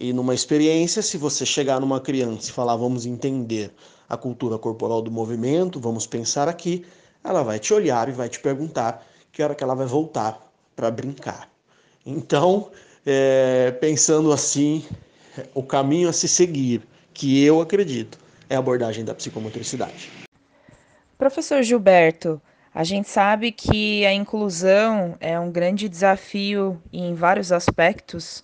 E 0.03 0.15
numa 0.15 0.33
experiência, 0.33 1.03
se 1.03 1.19
você 1.19 1.45
chegar 1.45 1.79
numa 1.79 2.01
criança 2.01 2.49
e 2.49 2.53
falar, 2.55 2.75
vamos 2.75 3.05
entender 3.05 3.71
a 4.09 4.17
cultura 4.17 4.57
corporal 4.57 5.03
do 5.03 5.11
movimento, 5.11 5.79
vamos 5.79 6.07
pensar 6.07 6.49
aqui, 6.49 6.87
ela 7.23 7.43
vai 7.43 7.59
te 7.59 7.75
olhar 7.75 8.09
e 8.09 8.13
vai 8.13 8.27
te 8.27 8.41
perguntar 8.41 9.07
que 9.31 9.43
hora 9.43 9.55
que 9.55 9.63
ela 9.63 9.75
vai 9.75 9.85
voltar 9.85 10.41
para 10.75 10.91
brincar. 10.91 11.51
Então, 12.07 12.71
é, 13.05 13.73
pensando 13.73 14.33
assim, 14.33 14.83
o 15.53 15.63
caminho 15.63 16.09
a 16.09 16.15
se 16.15 16.27
seguir, 16.27 16.81
que 17.13 17.45
eu 17.45 17.61
acredito, 17.61 18.19
é 18.49 18.57
a 18.57 18.59
abordagem 18.59 19.05
da 19.05 19.15
psicomotricidade. 19.15 20.11
Professor 21.19 21.63
Gilberto, 21.63 22.41
a 22.75 22.85
gente 22.85 23.11
sabe 23.11 23.53
que 23.53 24.07
a 24.07 24.15
inclusão 24.15 25.15
é 25.21 25.39
um 25.39 25.51
grande 25.51 25.91
desafio 25.91 26.81
em 26.91 27.13
vários 27.13 27.53
aspectos. 27.53 28.43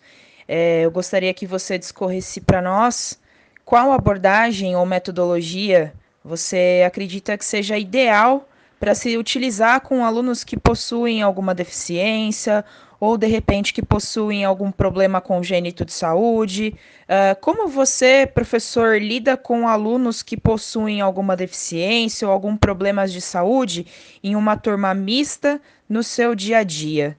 É, 0.49 0.83
eu 0.83 0.91
gostaria 0.91 1.35
que 1.35 1.47
você 1.47 1.79
discorresse 1.79 2.41
para 2.41 2.63
nós 2.63 3.19
qual 3.65 3.93
abordagem 3.93 4.77
ou 4.77 4.87
metodologia 4.87 5.93
você 6.25 6.85
acredita 6.87 7.37
que 7.37 7.45
seja 7.45 7.79
ideal 7.79 8.49
para 8.79 8.95
se 8.95 9.17
utilizar 9.17 9.81
com 9.81 10.05
alunos 10.05 10.45
que 10.45 10.57
possuem 10.57 11.23
alguma 11.23 11.55
deficiência 11.55 12.65
ou 12.99 13.17
de 13.19 13.27
repente 13.27 13.73
que 13.73 13.83
possuem 13.83 14.45
algum 14.45 14.73
problema 14.73 15.21
congênito 15.21 15.85
de 15.85 15.93
saúde. 15.93 16.75
Uh, 17.03 17.39
como 17.41 17.69
você, 17.69 18.27
professor, 18.27 19.01
lida 19.01 19.37
com 19.37 19.69
alunos 19.69 20.23
que 20.23 20.37
possuem 20.37 21.01
alguma 21.01 21.37
deficiência 21.37 22.27
ou 22.27 22.33
algum 22.33 22.57
problema 22.57 23.07
de 23.07 23.21
saúde 23.21 23.87
em 24.23 24.35
uma 24.35 24.57
turma 24.57 24.95
mista 24.95 25.61
no 25.89 26.03
seu 26.03 26.35
dia 26.35 26.59
a 26.59 26.63
dia? 26.63 27.17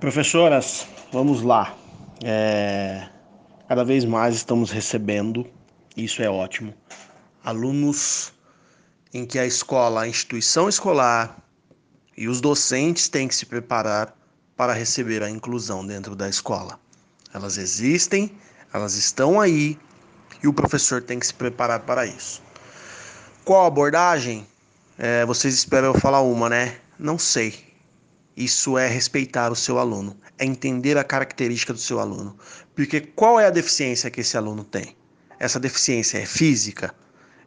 Professoras, 0.00 0.86
vamos 1.12 1.42
lá. 1.42 1.74
É, 2.22 3.08
cada 3.68 3.84
vez 3.84 4.04
mais 4.04 4.36
estamos 4.36 4.70
recebendo, 4.70 5.46
isso 5.96 6.22
é 6.22 6.28
ótimo, 6.28 6.74
alunos 7.44 8.32
em 9.12 9.26
que 9.26 9.38
a 9.38 9.46
escola, 9.46 10.02
a 10.02 10.08
instituição 10.08 10.68
escolar 10.68 11.36
e 12.16 12.28
os 12.28 12.40
docentes 12.40 13.08
têm 13.08 13.26
que 13.26 13.34
se 13.34 13.46
preparar 13.46 14.14
para 14.56 14.72
receber 14.72 15.22
a 15.22 15.30
inclusão 15.30 15.86
dentro 15.86 16.14
da 16.14 16.28
escola. 16.28 16.78
Elas 17.32 17.56
existem, 17.56 18.30
elas 18.72 18.94
estão 18.94 19.40
aí 19.40 19.78
e 20.42 20.48
o 20.48 20.52
professor 20.52 21.02
tem 21.02 21.18
que 21.18 21.26
se 21.26 21.34
preparar 21.34 21.80
para 21.80 22.06
isso. 22.06 22.42
Qual 23.44 23.66
abordagem? 23.66 24.46
É, 24.98 25.24
vocês 25.24 25.54
esperam 25.54 25.88
eu 25.88 25.98
falar 25.98 26.20
uma, 26.20 26.48
né? 26.48 26.76
Não 26.98 27.18
sei. 27.18 27.70
Isso 28.36 28.76
é 28.78 28.86
respeitar 28.86 29.50
o 29.50 29.56
seu 29.56 29.78
aluno, 29.78 30.16
é 30.40 30.46
entender 30.46 30.96
a 30.96 31.04
característica 31.04 31.72
do 31.72 31.78
seu 31.78 32.00
aluno. 32.00 32.34
Porque 32.74 33.00
qual 33.00 33.38
é 33.38 33.46
a 33.46 33.50
deficiência 33.50 34.10
que 34.10 34.22
esse 34.22 34.36
aluno 34.36 34.64
tem? 34.64 34.96
Essa 35.38 35.60
deficiência 35.60 36.18
é 36.18 36.24
física? 36.24 36.94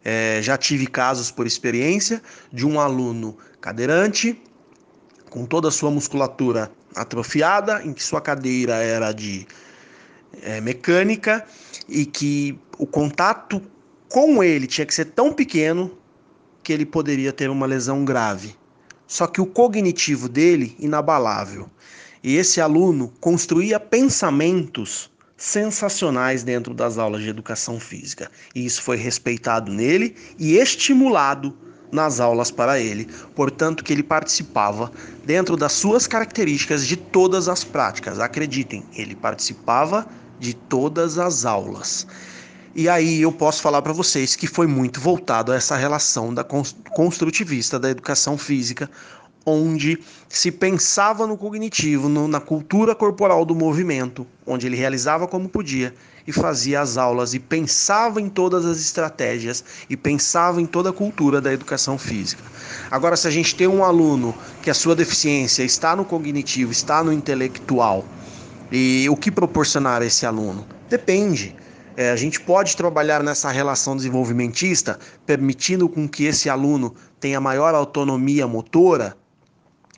É, 0.06 0.40
já 0.44 0.58
tive 0.58 0.86
casos 0.86 1.32
por 1.32 1.48
experiência 1.48 2.22
de 2.52 2.66
um 2.68 2.80
aluno 2.80 3.36
cadeirante, 3.60 4.40
com 5.30 5.46
toda 5.46 5.70
a 5.70 5.72
sua 5.72 5.90
musculatura 5.90 6.72
atrofiada, 6.96 7.82
em 7.84 7.94
que 7.94 8.04
sua 8.04 8.22
cadeira 8.22 8.76
era 8.76 9.12
de 9.12 9.48
é, 10.44 10.62
mecânica 10.62 11.44
e 11.90 12.06
que 12.06 12.60
o 12.78 12.86
contato 12.86 13.60
com 14.08 14.44
ele 14.44 14.68
tinha 14.68 14.86
que 14.86 14.94
ser 14.94 15.06
tão 15.06 15.34
pequeno 15.34 15.98
que 16.62 16.72
ele 16.72 16.86
poderia 16.86 17.34
ter 17.34 17.50
uma 17.50 17.66
lesão 17.66 18.06
grave. 18.06 18.56
Só 19.08 19.26
que 19.26 19.42
o 19.42 19.46
cognitivo 19.48 20.30
dele, 20.30 20.76
inabalável. 20.80 21.70
E 22.24 22.38
esse 22.38 22.62
aluno 22.62 23.12
construía 23.20 23.80
pensamentos 23.80 25.12
sensacionais 25.36 26.42
dentro 26.42 26.74
das 26.74 26.98
aulas 26.98 27.22
de 27.22 27.30
educação 27.30 27.80
física. 27.80 28.32
E 28.56 28.66
isso 28.66 28.82
foi 28.82 28.96
respeitado 28.96 29.72
nele 29.72 30.16
e 30.40 30.56
estimulado 30.56 31.54
nas 31.92 32.20
aulas 32.20 32.50
para 32.50 32.80
ele, 32.80 33.08
portanto 33.36 33.84
que 33.84 33.94
ele 33.94 34.02
participava 34.02 34.92
dentro 35.24 35.56
das 35.56 35.74
suas 35.74 36.08
características 36.08 36.88
de 36.88 36.96
todas 36.96 37.48
as 37.48 37.64
práticas. 37.64 38.20
Acreditem, 38.20 38.84
ele 38.96 39.16
participava 39.16 40.08
de 40.40 40.54
todas 40.54 41.20
as 41.20 41.46
aulas. 41.46 42.08
E 42.76 42.90
aí 42.90 43.22
eu 43.22 43.32
posso 43.32 43.62
falar 43.62 43.84
para 43.84 43.94
vocês 43.94 44.36
que 44.36 44.48
foi 44.48 44.66
muito 44.66 45.00
voltado 45.00 45.52
a 45.52 45.56
essa 45.56 45.76
relação 45.76 46.34
da 46.34 46.44
construtivista 46.44 47.78
da 47.78 47.90
educação 47.90 48.36
física, 48.36 48.90
onde 49.46 50.00
se 50.30 50.52
pensava 50.52 51.28
no 51.28 51.38
cognitivo, 51.38 52.08
no, 52.08 52.28
na 52.28 52.40
cultura 52.40 52.96
corporal 52.96 53.44
do 53.46 53.54
movimento, 53.54 54.26
onde 54.46 54.68
ele 54.68 54.76
realizava 54.76 55.28
como 55.28 55.50
podia 55.50 55.94
e 56.26 56.32
fazia 56.32 56.80
as 56.80 56.98
aulas 56.98 57.34
e 57.34 57.40
pensava 57.40 58.22
em 58.22 58.30
todas 58.30 58.66
as 58.66 58.78
estratégias 58.80 59.64
e 59.90 59.98
pensava 59.98 60.62
em 60.62 60.66
toda 60.66 60.90
a 60.90 60.94
cultura 60.94 61.42
da 61.42 61.52
educação 61.52 61.98
física. 61.98 62.44
Agora, 62.90 63.18
se 63.18 63.28
a 63.28 63.32
gente 63.32 63.56
tem 63.56 63.68
um 63.68 63.84
aluno 63.84 64.34
que 64.62 64.70
a 64.70 64.74
sua 64.74 64.96
deficiência 64.96 65.64
está 65.64 65.96
no 65.96 66.06
cognitivo, 66.06 66.72
está 66.72 67.04
no 67.04 67.12
intelectual, 67.12 68.06
e 68.72 69.08
o 69.10 69.16
que 69.16 69.30
proporcionar 69.30 70.02
a 70.02 70.06
esse 70.06 70.26
aluno? 70.26 70.66
Depende. 70.90 71.56
É, 71.96 72.10
a 72.10 72.16
gente 72.16 72.42
pode 72.42 72.76
trabalhar 72.76 73.22
nessa 73.22 73.52
relação 73.52 73.96
desenvolvimentista, 73.96 74.98
permitindo 75.28 75.88
com 75.88 76.08
que 76.08 76.26
esse 76.26 76.50
aluno 76.50 76.96
tenha 77.20 77.40
maior 77.40 77.76
autonomia 77.76 78.48
motora, 78.48 79.16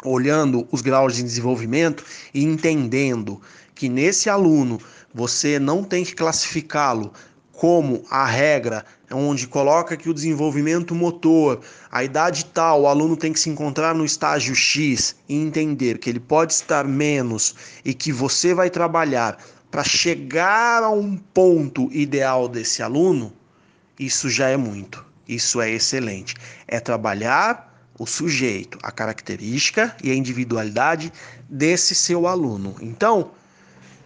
olhando 0.04 0.68
os 0.72 0.82
graus 0.82 1.16
de 1.16 1.24
desenvolvimento 1.24 2.04
e 2.34 2.44
entendendo 2.44 3.42
que 3.74 3.90
nesse 3.90 4.30
aluno 4.30 4.80
você 5.14 5.60
não 5.60 5.84
tem 5.84 6.04
que 6.04 6.16
classificá-lo 6.16 7.14
como 7.52 8.04
a 8.10 8.26
regra, 8.26 8.84
onde 9.12 9.48
coloca 9.48 9.96
que 9.96 10.10
o 10.10 10.14
desenvolvimento 10.14 10.94
motor, 10.94 11.62
a 11.90 12.04
idade 12.04 12.46
tal, 12.46 12.82
o 12.82 12.88
aluno 12.88 13.16
tem 13.16 13.32
que 13.32 13.40
se 13.40 13.50
encontrar 13.50 13.96
no 13.96 14.04
estágio 14.04 14.54
X 14.54 15.16
e 15.30 15.36
entender 15.36 15.98
que 15.98 16.10
ele 16.10 16.20
pode 16.20 16.54
estar 16.54 16.86
menos 16.86 17.56
e 17.84 17.94
que 17.94 18.12
você 18.12 18.54
vai 18.54 18.70
trabalhar 18.70 19.38
para 19.72 19.84
chegar 19.84 20.84
a 20.84 20.90
um 20.90 21.16
ponto 21.18 21.90
ideal 21.92 22.48
desse 22.48 22.82
aluno, 22.82 23.34
isso 23.98 24.30
já 24.30 24.50
é 24.50 24.58
muito. 24.58 25.06
Isso 25.28 25.60
é 25.60 25.72
excelente. 25.72 26.36
É 26.68 26.80
trabalhar 26.80 27.75
o 27.98 28.06
sujeito, 28.06 28.78
a 28.84 28.92
característica 28.92 29.96
e 30.04 30.12
a 30.12 30.16
individualidade 30.16 31.12
desse 31.50 31.96
seu 31.96 32.28
aluno. 32.28 32.76
Então, 32.82 33.32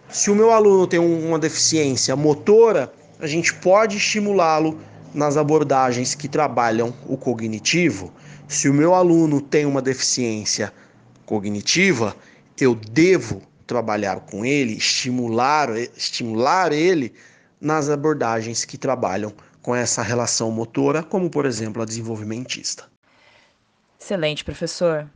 se 0.08 0.30
o 0.30 0.34
meu 0.34 0.52
aluno 0.52 0.86
tem 0.86 0.98
uma 0.98 1.38
deficiência 1.38 2.14
motora, 2.16 2.92
a 3.18 3.26
gente 3.26 3.54
pode 3.54 3.96
estimulá-lo 3.96 4.78
nas 5.14 5.36
abordagens 5.36 6.14
que 6.14 6.28
trabalham 6.28 6.94
o 7.06 7.16
cognitivo. 7.16 8.12
Se 8.48 8.68
o 8.68 8.74
meu 8.74 8.94
aluno 8.94 9.40
tem 9.40 9.66
uma 9.66 9.82
deficiência 9.82 10.72
cognitiva, 11.26 12.16
eu 12.60 12.74
devo 12.74 13.42
trabalhar 13.66 14.20
com 14.20 14.44
ele, 14.44 14.72
estimular, 14.76 15.70
estimular 15.96 16.72
ele 16.72 17.12
nas 17.60 17.88
abordagens 17.88 18.64
que 18.64 18.76
trabalham 18.76 19.32
com 19.62 19.74
essa 19.74 20.02
relação 20.02 20.50
motora, 20.50 21.02
como 21.02 21.30
por 21.30 21.46
exemplo 21.46 21.82
a 21.82 21.84
desenvolvimentista. 21.84 22.89
Excelente, 24.00 24.42
professor. 24.42 25.06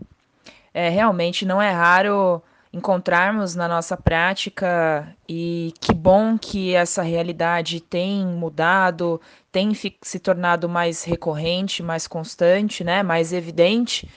É, 0.72 0.90
realmente 0.90 1.46
não 1.46 1.60
é 1.60 1.70
raro 1.70 2.42
encontrarmos 2.72 3.54
na 3.54 3.66
nossa 3.66 3.96
prática 3.96 5.08
e 5.28 5.72
que 5.80 5.94
bom 5.94 6.36
que 6.36 6.74
essa 6.74 7.02
realidade 7.02 7.80
tem 7.80 8.26
mudado, 8.26 9.20
tem 9.50 9.72
se 9.74 10.18
tornado 10.18 10.68
mais 10.68 11.02
recorrente, 11.04 11.82
mais 11.82 12.06
constante, 12.06 12.84
né, 12.84 13.02
mais 13.02 13.32
evidente 13.32 14.08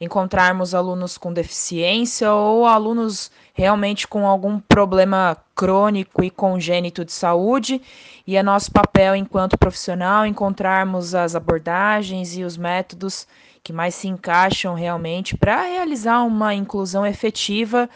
encontrarmos 0.00 0.74
alunos 0.74 1.16
com 1.16 1.32
deficiência 1.32 2.32
ou 2.32 2.66
alunos 2.66 3.30
realmente 3.54 4.06
com 4.06 4.26
algum 4.26 4.60
problema 4.60 5.36
crônico 5.54 6.22
e 6.22 6.30
congênito 6.30 7.04
de 7.04 7.12
saúde, 7.12 7.80
e 8.26 8.36
é 8.36 8.42
nosso 8.42 8.70
papel 8.70 9.16
enquanto 9.16 9.56
profissional 9.56 10.26
encontrarmos 10.26 11.14
as 11.14 11.34
abordagens 11.34 12.36
e 12.36 12.44
os 12.44 12.56
métodos 12.58 13.26
que 13.66 13.72
mais 13.72 13.96
se 13.96 14.06
encaixam 14.06 14.74
realmente 14.74 15.36
para 15.36 15.62
realizar 15.62 16.22
uma 16.22 16.54
inclusão 16.54 17.04
efetiva 17.04 17.90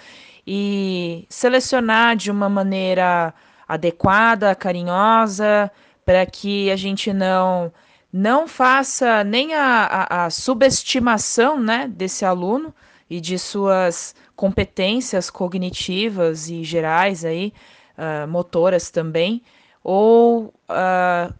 e 0.45 1.25
selecionar 1.29 2.17
de 2.17 2.29
uma 2.29 2.49
maneira 2.49 3.33
adequada, 3.69 4.53
carinhosa, 4.53 5.71
para 6.05 6.27
que 6.27 6.73
a 6.73 6.77
gente 6.77 7.13
não 7.13 7.73
não 8.13 8.49
faça 8.49 9.23
nem 9.23 9.55
a, 9.55 9.85
a, 9.85 10.25
a 10.25 10.31
subestimação 10.31 11.61
né, 11.61 11.87
desse 11.87 12.25
aluno 12.25 12.75
e 13.09 13.21
de 13.21 13.39
suas 13.39 14.13
competências 14.35 15.31
cognitivas 15.31 16.51
e 16.51 16.65
gerais 16.65 17.25
aí, 17.25 17.53
uh, 17.97 18.27
motoras 18.27 18.91
também, 18.91 19.41
ou 19.85 20.53
uh, 20.69 21.33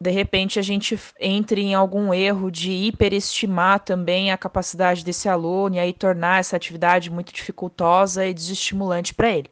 de 0.00 0.10
repente 0.10 0.60
a 0.60 0.62
gente 0.62 0.98
entre 1.18 1.60
em 1.60 1.74
algum 1.74 2.14
erro 2.14 2.52
de 2.52 2.70
hiperestimar 2.70 3.80
também 3.80 4.30
a 4.30 4.38
capacidade 4.38 5.04
desse 5.04 5.28
aluno 5.28 5.74
e 5.74 5.78
aí 5.80 5.92
tornar 5.92 6.38
essa 6.38 6.54
atividade 6.54 7.10
muito 7.10 7.32
dificultosa 7.32 8.24
e 8.24 8.32
desestimulante 8.32 9.12
para 9.12 9.30
ele. 9.30 9.50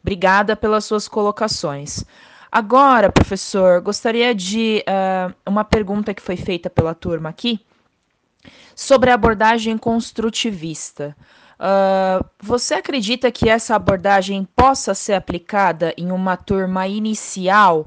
Obrigada 0.00 0.56
pelas 0.56 0.86
suas 0.86 1.06
colocações. 1.06 2.04
Agora, 2.50 3.12
professor, 3.12 3.82
gostaria 3.82 4.34
de 4.34 4.82
uh, 4.88 5.34
uma 5.46 5.62
pergunta 5.64 6.14
que 6.14 6.22
foi 6.22 6.36
feita 6.36 6.70
pela 6.70 6.94
turma 6.94 7.28
aqui 7.28 7.60
sobre 8.74 9.10
a 9.10 9.14
abordagem 9.14 9.76
construtivista. 9.76 11.14
Uh, 11.60 12.24
você 12.40 12.74
acredita 12.74 13.30
que 13.30 13.48
essa 13.48 13.76
abordagem 13.76 14.48
possa 14.56 14.94
ser 14.94 15.12
aplicada 15.12 15.92
em 15.98 16.10
uma 16.10 16.36
turma 16.36 16.88
inicial? 16.88 17.86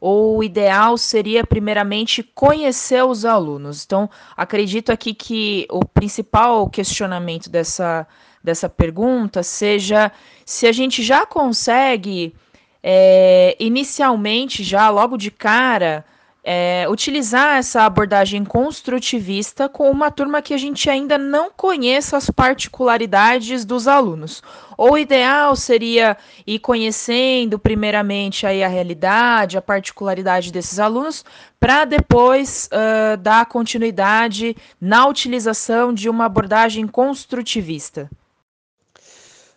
Ou 0.00 0.38
o 0.38 0.44
ideal 0.44 0.96
seria, 0.96 1.44
primeiramente, 1.44 2.22
conhecer 2.22 3.04
os 3.04 3.24
alunos? 3.24 3.84
Então, 3.84 4.08
acredito 4.36 4.92
aqui 4.92 5.12
que 5.12 5.66
o 5.70 5.84
principal 5.84 6.68
questionamento 6.68 7.50
dessa, 7.50 8.06
dessa 8.42 8.68
pergunta 8.68 9.42
seja 9.42 10.12
se 10.44 10.66
a 10.66 10.72
gente 10.72 11.02
já 11.02 11.26
consegue 11.26 12.34
é, 12.82 13.56
inicialmente, 13.58 14.62
já 14.62 14.88
logo 14.88 15.16
de 15.16 15.30
cara, 15.30 16.04
é, 16.50 16.88
utilizar 16.88 17.58
essa 17.58 17.82
abordagem 17.82 18.42
construtivista 18.42 19.68
com 19.68 19.90
uma 19.90 20.10
turma 20.10 20.40
que 20.40 20.54
a 20.54 20.56
gente 20.56 20.88
ainda 20.88 21.18
não 21.18 21.50
conheça 21.54 22.16
as 22.16 22.30
particularidades 22.30 23.66
dos 23.66 23.86
alunos. 23.86 24.42
O 24.78 24.96
ideal 24.96 25.54
seria 25.54 26.16
ir 26.46 26.58
conhecendo 26.60 27.58
primeiramente 27.58 28.46
aí 28.46 28.64
a 28.64 28.68
realidade, 28.68 29.58
a 29.58 29.60
particularidade 29.60 30.50
desses 30.50 30.78
alunos, 30.78 31.22
para 31.60 31.84
depois 31.84 32.70
uh, 32.72 33.18
dar 33.18 33.44
continuidade 33.44 34.56
na 34.80 35.06
utilização 35.06 35.92
de 35.92 36.08
uma 36.08 36.24
abordagem 36.24 36.86
construtivista. 36.86 38.10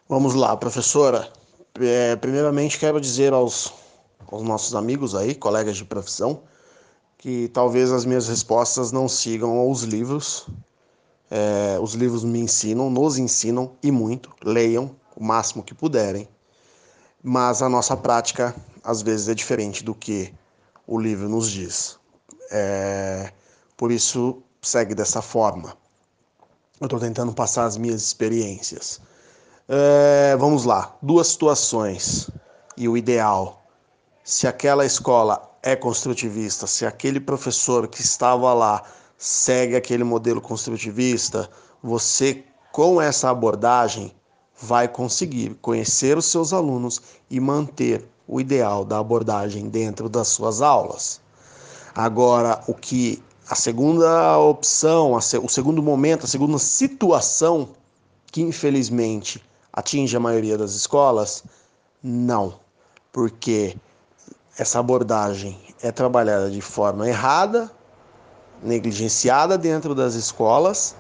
Vamos 0.10 0.34
lá, 0.34 0.58
professora. 0.58 1.30
É, 1.80 2.18
primeiramente, 2.18 2.78
quero 2.78 3.00
dizer 3.00 3.32
aos, 3.32 3.72
aos 4.30 4.44
nossos 4.44 4.76
amigos 4.76 5.16
aí, 5.16 5.34
colegas 5.34 5.78
de 5.78 5.86
profissão, 5.86 6.51
que 7.22 7.48
talvez 7.50 7.92
as 7.92 8.04
minhas 8.04 8.28
respostas 8.28 8.92
não 8.92 9.08
sigam 9.08 9.52
aos 9.60 9.84
livros. 9.84 10.48
É, 11.30 11.78
os 11.80 11.94
livros 11.94 12.24
me 12.24 12.40
ensinam, 12.40 12.90
nos 12.90 13.20
ensinam 13.20 13.74
e 13.82 13.92
muito. 13.92 14.32
Leiam 14.44 14.96
o 15.16 15.24
máximo 15.24 15.62
que 15.62 15.76
puderem. 15.76 16.28
Mas 17.24 17.62
a 17.62 17.70
nossa 17.70 17.96
prática 17.96 18.56
às 18.84 19.04
vezes 19.04 19.30
é 19.30 19.36
diferente 19.36 19.84
do 19.84 19.94
que 19.94 20.34
o 20.88 21.00
livro 21.00 21.30
nos 21.30 21.52
diz. 21.52 22.00
É, 22.50 23.32
por 23.78 23.92
isso 23.92 24.42
segue 24.60 24.96
dessa 24.96 25.22
forma. 25.22 25.78
Eu 26.80 26.86
estou 26.88 27.00
tentando 27.00 27.32
passar 27.34 27.66
as 27.66 27.78
minhas 27.78 28.02
experiências. 28.02 29.00
É, 29.70 30.36
vamos 30.38 30.66
lá, 30.66 30.98
duas 31.00 31.28
situações 31.28 32.32
e 32.76 32.90
o 32.90 32.98
ideal. 32.98 33.64
Se 34.24 34.48
aquela 34.48 34.84
escola 34.84 35.51
é 35.64 35.76
construtivista, 35.76 36.66
se 36.66 36.86
aquele 36.86 37.20
professor 37.20 37.88
que 37.88 38.02
estava 38.02 38.54
lá 38.54 38.84
segue 39.18 39.76
aquele 39.76 40.04
modelo 40.04 40.42
construtivista, 40.42 41.50
você 41.84 42.44
com 42.72 43.02
essa 43.02 43.30
abordagem 43.30 44.14
vai 44.60 44.88
conseguir 44.88 45.56
conhecer 45.62 46.18
os 46.18 46.26
seus 46.26 46.54
alunos 46.54 47.02
e 47.30 47.40
manter 47.40 48.08
o 48.28 48.40
ideal 48.40 48.86
da 48.86 49.00
abordagem 49.00 49.70
dentro 49.70 50.08
das 50.08 50.30
suas 50.30 50.62
aulas. 50.62 51.20
Agora, 51.94 52.64
o 52.68 52.74
que 52.74 53.22
a 53.50 53.56
segunda 53.56 54.38
opção, 54.40 55.14
o 55.14 55.50
segundo 55.50 55.84
momento, 55.84 56.26
a 56.26 56.28
segunda 56.28 56.58
situação 56.58 57.70
que 58.32 58.42
infelizmente 58.42 59.44
atinge 59.74 60.16
a 60.16 60.20
maioria 60.20 60.58
das 60.58 60.74
escolas, 60.74 61.44
não, 62.02 62.60
porque 63.12 63.76
essa 64.58 64.80
abordagem 64.80 65.60
é 65.82 65.92
trabalhada 65.92 66.50
de 66.50 66.62
forma 66.62 67.08
errada, 67.08 67.72
negligenciada 68.62 69.58
dentro 69.58 69.96
das 69.96 70.14
escolas, 70.14 70.96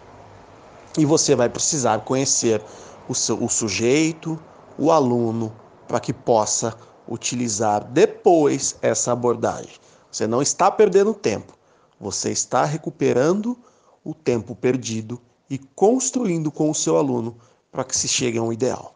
e 0.97 1.05
você 1.05 1.35
vai 1.35 1.49
precisar 1.49 1.99
conhecer 2.01 2.61
o, 3.07 3.15
seu, 3.15 3.41
o 3.43 3.49
sujeito, 3.49 4.39
o 4.77 4.91
aluno, 4.91 5.53
para 5.87 5.99
que 5.99 6.13
possa 6.13 6.75
utilizar 7.07 7.83
depois 7.83 8.77
essa 8.81 9.11
abordagem. 9.11 9.75
Você 10.11 10.27
não 10.27 10.41
está 10.41 10.71
perdendo 10.71 11.13
tempo, 11.13 11.53
você 11.99 12.31
está 12.31 12.65
recuperando 12.65 13.57
o 14.03 14.13
tempo 14.13 14.55
perdido 14.55 15.21
e 15.49 15.57
construindo 15.57 16.51
com 16.51 16.69
o 16.69 16.75
seu 16.75 16.97
aluno 16.97 17.37
para 17.71 17.83
que 17.83 17.95
se 17.95 18.07
chegue 18.07 18.37
a 18.37 18.41
um 18.41 18.51
ideal. 18.51 18.95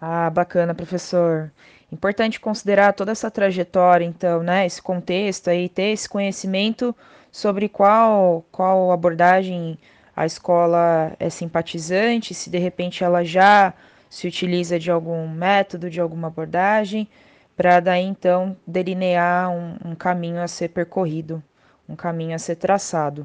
Ah, 0.00 0.28
bacana, 0.28 0.74
professor. 0.74 1.52
Importante 1.94 2.40
considerar 2.40 2.92
toda 2.92 3.12
essa 3.12 3.30
trajetória, 3.30 4.04
então, 4.04 4.42
né? 4.42 4.66
Esse 4.66 4.82
contexto 4.82 5.48
aí, 5.48 5.68
ter 5.68 5.92
esse 5.92 6.08
conhecimento 6.08 6.94
sobre 7.30 7.68
qual, 7.68 8.44
qual 8.50 8.90
abordagem 8.90 9.78
a 10.14 10.26
escola 10.26 11.12
é 11.20 11.30
simpatizante, 11.30 12.34
se 12.34 12.50
de 12.50 12.58
repente 12.58 13.04
ela 13.04 13.22
já 13.24 13.72
se 14.10 14.26
utiliza 14.26 14.76
de 14.76 14.90
algum 14.90 15.28
método, 15.28 15.88
de 15.88 16.00
alguma 16.00 16.26
abordagem, 16.26 17.08
para 17.56 17.78
daí 17.78 18.02
então 18.02 18.56
delinear 18.66 19.50
um, 19.52 19.76
um, 19.84 19.94
caminho 19.94 20.42
a 20.42 20.48
ser 20.48 20.70
percorrido, 20.70 21.40
um 21.88 21.94
caminho 21.94 22.34
a 22.34 22.38
ser 22.40 22.56
traçado. 22.56 23.24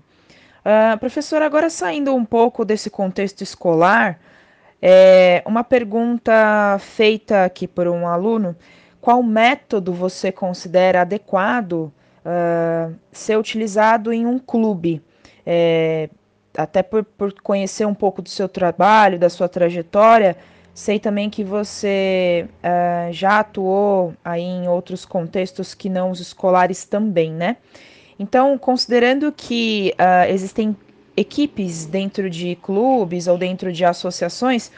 Uh, 0.59 0.95
professor, 0.99 1.41
agora 1.41 1.71
saindo 1.71 2.13
um 2.13 2.23
pouco 2.23 2.63
desse 2.63 2.91
contexto 2.91 3.41
escolar, 3.41 4.19
é, 4.81 5.43
uma 5.45 5.63
pergunta 5.63 6.77
feita 6.79 7.45
aqui 7.45 7.67
por 7.67 7.87
um 7.87 8.07
aluno: 8.07 8.55
qual 9.01 9.21
método 9.21 9.93
você 9.93 10.31
considera 10.31 11.01
adequado 11.01 11.91
uh, 12.25 12.93
ser 13.11 13.37
utilizado 13.37 14.13
em 14.13 14.25
um 14.25 14.39
clube? 14.39 15.01
É, 15.45 16.09
até 16.57 16.83
por, 16.83 17.03
por 17.03 17.33
conhecer 17.41 17.85
um 17.85 17.93
pouco 17.93 18.21
do 18.21 18.29
seu 18.29 18.47
trabalho, 18.49 19.19
da 19.19 19.29
sua 19.29 19.47
trajetória, 19.47 20.35
sei 20.73 20.99
também 20.99 21.29
que 21.29 21.43
você 21.43 22.47
uh, 22.63 23.11
já 23.11 23.39
atuou 23.39 24.13
aí 24.23 24.41
em 24.41 24.67
outros 24.67 25.05
contextos 25.05 25.73
que 25.73 25.89
não 25.89 26.11
os 26.11 26.19
escolares 26.19 26.85
também, 26.85 27.31
né? 27.31 27.57
Então, 28.17 28.57
considerando 28.57 29.31
que 29.31 29.93
uh, 29.93 30.29
existem 30.29 30.75
equipes 31.19 31.85
dentro 31.85 32.29
de 32.29 32.55
clubes 32.55 33.27
ou 33.27 33.37
dentro 33.37 33.71
de 33.71 33.83
associações, 33.83 34.71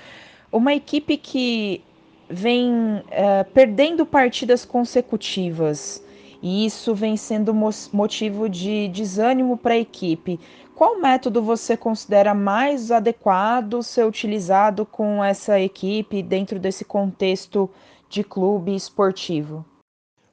uma 0.52 0.74
equipe 0.74 1.18
que 1.18 1.84
vem 2.30 2.72
uh, 2.72 3.52
perdendo 3.54 4.06
partidas 4.06 4.66
consecutivas 4.66 6.04
e 6.42 6.66
isso 6.66 6.96
vem 6.96 7.16
sendo 7.16 7.54
motivo 7.94 8.50
de 8.50 8.88
desânimo 8.88 9.56
para 9.56 9.76
a 9.76 9.78
equipe. 9.78 10.40
Qual 10.74 11.00
método 11.00 11.44
você 11.44 11.78
considera 11.78 12.34
mais 12.34 12.90
adequado 12.90 13.84
ser 13.84 14.06
utilizado 14.06 14.84
com 14.84 15.24
essa 15.24 15.60
equipe 15.60 16.24
dentro 16.24 16.58
desse 16.58 16.84
contexto 16.84 17.70
de 18.10 18.24
clube 18.24 18.76
esportivo? 18.76 19.64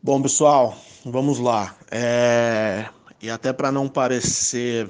Bom, 0.03 0.23
pessoal, 0.23 0.75
vamos 1.05 1.39
lá. 1.39 1.77
É... 1.91 2.87
E 3.21 3.29
até 3.29 3.53
para 3.53 3.71
não 3.71 3.89
parecer 3.89 4.89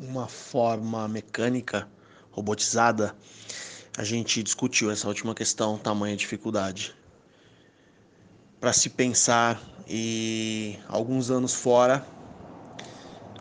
uma 0.00 0.28
forma 0.28 1.08
mecânica, 1.08 1.88
robotizada, 2.30 3.14
a 3.96 4.04
gente 4.04 4.42
discutiu 4.42 4.90
essa 4.90 5.08
última 5.08 5.34
questão, 5.34 5.76
tamanho 5.76 6.14
e 6.14 6.16
dificuldade. 6.16 6.94
Para 8.60 8.72
se 8.72 8.90
pensar 8.90 9.60
e 9.88 10.78
alguns 10.88 11.30
anos 11.30 11.54
fora, 11.54 12.06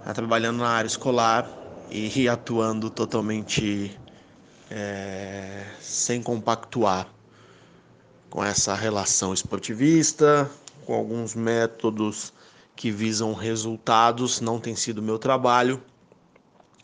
tá 0.03 0.13
trabalhando 0.13 0.59
na 0.59 0.69
área 0.69 0.87
escolar 0.87 1.47
e 1.89 2.27
atuando 2.29 2.89
totalmente 2.89 3.97
é, 4.69 5.65
sem 5.79 6.21
compactuar 6.21 7.07
com 8.29 8.43
essa 8.43 8.75
relação 8.75 9.33
esportivista, 9.33 10.49
com 10.85 10.93
alguns 10.93 11.33
métodos 11.35 12.33
que 12.75 12.91
visam 12.91 13.33
resultados, 13.33 14.39
não 14.41 14.59
tem 14.59 14.75
sido 14.75 15.01
meu 15.01 15.17
trabalho 15.17 15.81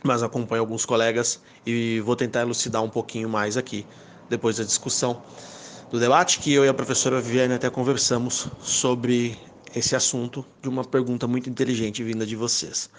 mas 0.03 0.21
acompanho 0.21 0.61
alguns 0.61 0.85
colegas 0.85 1.39
e 1.65 2.01
vou 2.01 2.15
tentar 2.15 2.41
elucidar 2.41 2.83
um 2.83 2.89
pouquinho 2.89 3.29
mais 3.29 3.57
aqui 3.57 3.85
depois 4.29 4.57
da 4.57 4.63
discussão 4.63 5.23
do 5.89 5.99
debate 5.99 6.39
que 6.39 6.51
eu 6.51 6.65
e 6.65 6.67
a 6.67 6.73
professora 6.73 7.21
Viviane 7.21 7.53
até 7.53 7.69
conversamos 7.69 8.47
sobre 8.61 9.37
esse 9.75 9.95
assunto 9.95 10.45
de 10.61 10.67
uma 10.67 10.83
pergunta 10.83 11.27
muito 11.27 11.49
inteligente 11.49 12.03
vinda 12.03 12.25
de 12.25 12.35
vocês. 12.35 12.89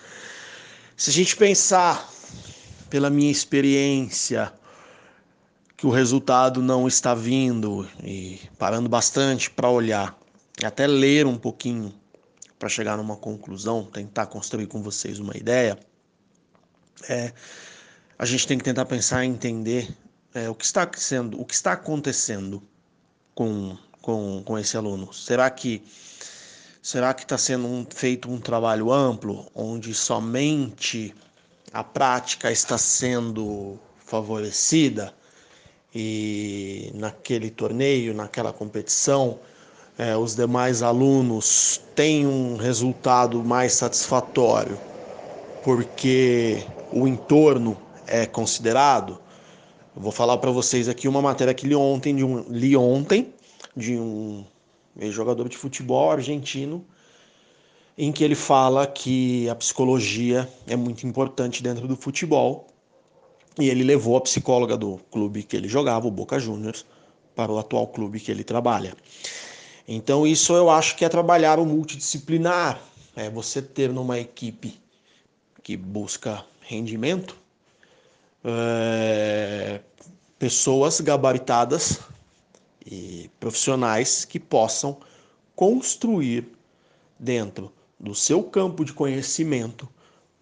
Se 0.96 1.10
a 1.10 1.12
gente 1.12 1.36
pensar 1.36 2.08
pela 2.88 3.10
minha 3.10 3.30
experiência 3.30 4.52
que 5.76 5.86
o 5.86 5.90
resultado 5.90 6.62
não 6.62 6.86
está 6.86 7.14
vindo 7.14 7.86
e 8.02 8.40
parando 8.58 8.88
bastante 8.88 9.50
para 9.50 9.68
olhar 9.68 10.16
e 10.60 10.64
até 10.64 10.86
ler 10.86 11.26
um 11.26 11.36
pouquinho 11.36 11.92
para 12.58 12.68
chegar 12.68 12.96
numa 12.96 13.16
conclusão, 13.16 13.84
tentar 13.84 14.26
construir 14.26 14.66
com 14.66 14.82
vocês 14.82 15.18
uma 15.18 15.36
ideia, 15.36 15.78
é, 17.09 17.33
a 18.18 18.24
gente 18.24 18.46
tem 18.46 18.59
que 18.59 18.64
tentar 18.64 18.85
pensar 18.87 19.24
e 19.24 19.28
entender 19.28 19.88
é, 20.35 20.48
o 20.48 20.54
que 20.54 20.64
está 20.64 20.88
sendo, 20.96 21.40
o 21.40 21.44
que 21.44 21.54
está 21.54 21.72
acontecendo 21.72 22.62
com, 23.35 23.76
com, 24.00 24.42
com 24.44 24.59
esse 24.59 24.76
aluno. 24.76 25.12
Será 25.12 25.48
que 25.50 25.83
será 26.83 27.14
que 27.14 27.22
está 27.22 27.38
sendo 27.38 27.66
um, 27.66 27.87
feito 27.88 28.30
um 28.30 28.38
trabalho 28.38 28.92
amplo, 28.92 29.50
onde 29.54 29.94
somente 29.94 31.14
a 31.72 31.83
prática 31.83 32.52
está 32.52 32.76
sendo 32.76 33.78
favorecida 34.04 35.14
e 35.94 36.90
naquele 36.94 37.50
torneio, 37.50 38.12
naquela 38.12 38.52
competição, 38.52 39.38
é, 39.96 40.16
os 40.16 40.35
demais 40.35 40.83
alunos 40.83 41.80
têm 41.94 42.26
um 42.26 42.57
resultado 42.57 43.42
mais 43.42 43.72
satisfatório, 43.72 44.78
porque 45.62 46.64
o 46.92 47.06
entorno 47.06 47.76
é 48.06 48.26
considerado. 48.26 49.18
Eu 49.94 50.02
vou 50.02 50.12
falar 50.12 50.38
para 50.38 50.50
vocês 50.50 50.88
aqui 50.88 51.06
uma 51.06 51.22
matéria 51.22 51.54
que 51.54 51.66
li 51.66 51.74
ontem 51.74 52.14
de 52.14 52.24
um, 52.24 52.44
li 52.48 52.76
ontem 52.76 53.32
de 53.76 53.96
um 53.98 54.44
jogador 55.10 55.48
de 55.48 55.56
futebol 55.56 56.10
argentino, 56.10 56.84
em 57.96 58.10
que 58.10 58.24
ele 58.24 58.34
fala 58.34 58.86
que 58.86 59.48
a 59.48 59.54
psicologia 59.54 60.48
é 60.66 60.76
muito 60.76 61.06
importante 61.06 61.62
dentro 61.62 61.86
do 61.86 61.96
futebol. 61.96 62.66
E 63.58 63.68
ele 63.68 63.84
levou 63.84 64.16
a 64.16 64.20
psicóloga 64.20 64.76
do 64.76 64.98
clube 65.12 65.44
que 65.44 65.56
ele 65.56 65.68
jogava, 65.68 66.08
o 66.08 66.10
Boca 66.10 66.40
Juniors, 66.40 66.84
para 67.36 67.52
o 67.52 67.58
atual 67.58 67.86
clube 67.86 68.18
que 68.18 68.30
ele 68.30 68.42
trabalha. 68.42 68.94
Então, 69.86 70.26
isso 70.26 70.54
eu 70.54 70.70
acho 70.70 70.96
que 70.96 71.04
é 71.04 71.08
trabalhar 71.08 71.58
o 71.60 71.66
multidisciplinar, 71.66 72.80
é 73.14 73.30
você 73.30 73.62
ter 73.62 73.92
numa 73.92 74.18
equipe 74.18 74.80
que 75.62 75.76
busca 75.76 76.44
rendimento, 76.66 77.37
é, 78.42 79.81
pessoas 80.38 81.00
gabaritadas 81.00 82.00
e 82.85 83.31
profissionais 83.38 84.24
que 84.24 84.40
possam 84.40 84.98
construir 85.55 86.46
dentro 87.18 87.72
do 87.98 88.14
seu 88.14 88.42
campo 88.42 88.85
de 88.85 88.92
conhecimento 88.92 89.88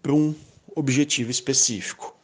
para 0.01 0.13
um 0.13 0.33
objetivo 0.75 1.31
específico. 1.31 2.15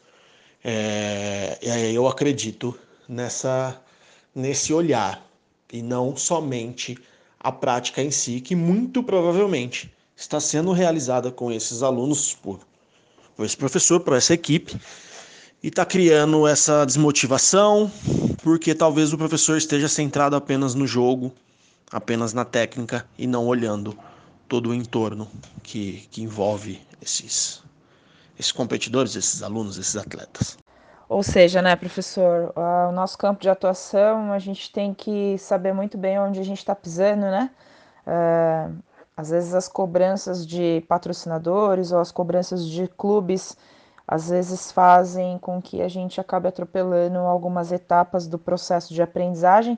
É, 0.63 1.57
eu 1.93 2.07
acredito 2.07 2.77
nessa, 3.07 3.81
nesse 4.35 4.73
olhar 4.73 5.25
e 5.71 5.81
não 5.81 6.15
somente 6.17 6.97
a 7.39 7.51
prática 7.51 8.01
em 8.01 8.11
si, 8.11 8.41
que 8.41 8.55
muito 8.55 9.01
provavelmente 9.01 9.93
está 10.15 10.39
sendo 10.39 10.73
realizada 10.73 11.31
com 11.31 11.49
esses 11.49 11.81
alunos 11.81 12.33
por, 12.33 12.59
por 13.39 13.45
esse 13.45 13.55
professor, 13.55 14.01
por 14.01 14.17
essa 14.17 14.33
equipe, 14.33 14.77
e 15.63 15.69
está 15.69 15.85
criando 15.85 16.45
essa 16.45 16.85
desmotivação, 16.85 17.89
porque 18.43 18.75
talvez 18.75 19.13
o 19.13 19.17
professor 19.17 19.57
esteja 19.57 19.87
centrado 19.87 20.35
apenas 20.35 20.75
no 20.75 20.85
jogo, 20.85 21.31
apenas 21.89 22.33
na 22.33 22.43
técnica 22.43 23.07
e 23.17 23.25
não 23.25 23.47
olhando 23.47 23.97
todo 24.49 24.71
o 24.71 24.73
entorno 24.73 25.25
que, 25.63 26.05
que 26.11 26.21
envolve 26.21 26.81
esses, 27.01 27.63
esses 28.37 28.51
competidores, 28.51 29.15
esses 29.15 29.41
alunos, 29.41 29.77
esses 29.77 29.95
atletas. 29.95 30.57
Ou 31.07 31.23
seja, 31.23 31.61
né, 31.61 31.77
professor, 31.77 32.51
o 32.57 32.91
nosso 32.91 33.17
campo 33.17 33.41
de 33.41 33.47
atuação, 33.47 34.33
a 34.33 34.39
gente 34.39 34.69
tem 34.69 34.93
que 34.93 35.37
saber 35.37 35.71
muito 35.71 35.97
bem 35.97 36.19
onde 36.19 36.41
a 36.41 36.43
gente 36.43 36.57
está 36.57 36.75
pisando, 36.75 37.21
né? 37.21 37.49
Uh, 38.05 38.88
às 39.19 39.31
vezes 39.31 39.53
as 39.53 39.67
cobranças 39.67 40.47
de 40.47 40.81
patrocinadores 40.87 41.91
ou 41.91 41.99
as 41.99 42.09
cobranças 42.09 42.65
de 42.65 42.87
clubes 42.87 43.57
às 44.07 44.29
vezes 44.29 44.71
fazem 44.71 45.37
com 45.39 45.61
que 45.61 45.81
a 45.81 45.89
gente 45.89 46.21
acabe 46.21 46.47
atropelando 46.47 47.19
algumas 47.19 47.69
etapas 47.73 48.27
do 48.27 48.39
processo 48.39 48.93
de 48.93 49.01
aprendizagem 49.01 49.77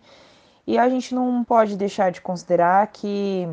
e 0.68 0.78
a 0.78 0.88
gente 0.88 1.16
não 1.16 1.44
pode 1.44 1.76
deixar 1.76 2.12
de 2.12 2.22
considerar 2.22 2.86
que 2.90 3.50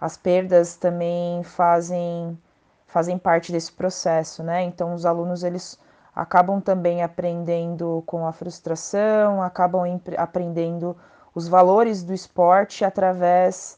as 0.00 0.16
perdas 0.16 0.76
também 0.76 1.42
fazem 1.42 2.38
fazem 2.86 3.18
parte 3.18 3.52
desse 3.52 3.70
processo, 3.70 4.42
né? 4.42 4.62
Então 4.62 4.94
os 4.94 5.04
alunos 5.04 5.44
eles 5.44 5.78
acabam 6.16 6.58
também 6.58 7.02
aprendendo 7.02 8.02
com 8.06 8.26
a 8.26 8.32
frustração, 8.32 9.42
acabam 9.42 9.82
aprendendo 10.16 10.96
os 11.34 11.46
valores 11.46 12.02
do 12.02 12.14
esporte 12.14 12.82
através 12.82 13.77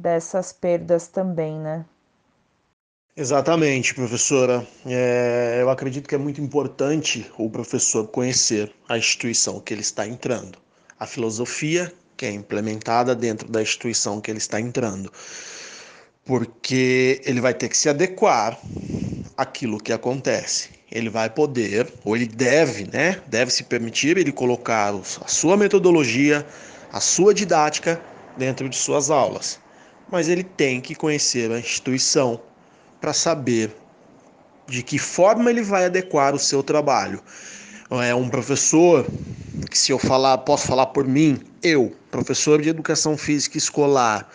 dessas 0.00 0.52
perdas 0.52 1.08
também, 1.08 1.58
né? 1.58 1.84
Exatamente, 3.16 3.94
professora. 3.94 4.66
É, 4.86 5.58
eu 5.60 5.68
acredito 5.68 6.08
que 6.08 6.14
é 6.14 6.18
muito 6.18 6.40
importante 6.40 7.30
o 7.36 7.50
professor 7.50 8.06
conhecer 8.08 8.72
a 8.88 8.96
instituição 8.96 9.60
que 9.60 9.74
ele 9.74 9.82
está 9.82 10.06
entrando, 10.06 10.58
a 10.98 11.06
filosofia 11.06 11.92
que 12.16 12.24
é 12.24 12.30
implementada 12.30 13.14
dentro 13.14 13.48
da 13.50 13.62
instituição 13.62 14.20
que 14.20 14.30
ele 14.30 14.38
está 14.38 14.60
entrando, 14.60 15.10
porque 16.24 17.20
ele 17.24 17.40
vai 17.40 17.52
ter 17.54 17.68
que 17.68 17.76
se 17.76 17.88
adequar 17.88 18.58
àquilo 19.36 19.78
que 19.78 19.92
acontece. 19.92 20.70
Ele 20.90 21.08
vai 21.08 21.30
poder, 21.30 21.92
ou 22.04 22.16
ele 22.16 22.26
deve, 22.26 22.84
né? 22.90 23.22
Deve 23.26 23.50
se 23.50 23.64
permitir 23.64 24.16
ele 24.16 24.32
colocar 24.32 24.94
a 24.94 25.28
sua 25.28 25.56
metodologia, 25.56 26.46
a 26.92 27.00
sua 27.00 27.32
didática 27.32 28.00
dentro 28.36 28.68
de 28.68 28.76
suas 28.76 29.10
aulas. 29.10 29.60
Mas 30.10 30.28
ele 30.28 30.42
tem 30.42 30.80
que 30.80 30.94
conhecer 30.94 31.50
a 31.50 31.58
instituição 31.58 32.40
para 33.00 33.12
saber 33.12 33.74
de 34.66 34.82
que 34.82 34.98
forma 34.98 35.50
ele 35.50 35.62
vai 35.62 35.86
adequar 35.86 36.34
o 36.34 36.38
seu 36.38 36.62
trabalho. 36.62 37.22
É 37.90 38.14
um 38.14 38.28
professor 38.28 39.06
que 39.68 39.78
se 39.78 39.92
eu 39.92 39.98
falar, 39.98 40.38
posso 40.38 40.66
falar 40.66 40.86
por 40.86 41.06
mim, 41.06 41.40
eu, 41.62 41.92
professor 42.10 42.62
de 42.62 42.68
educação 42.68 43.16
física 43.16 43.58
escolar, 43.58 44.28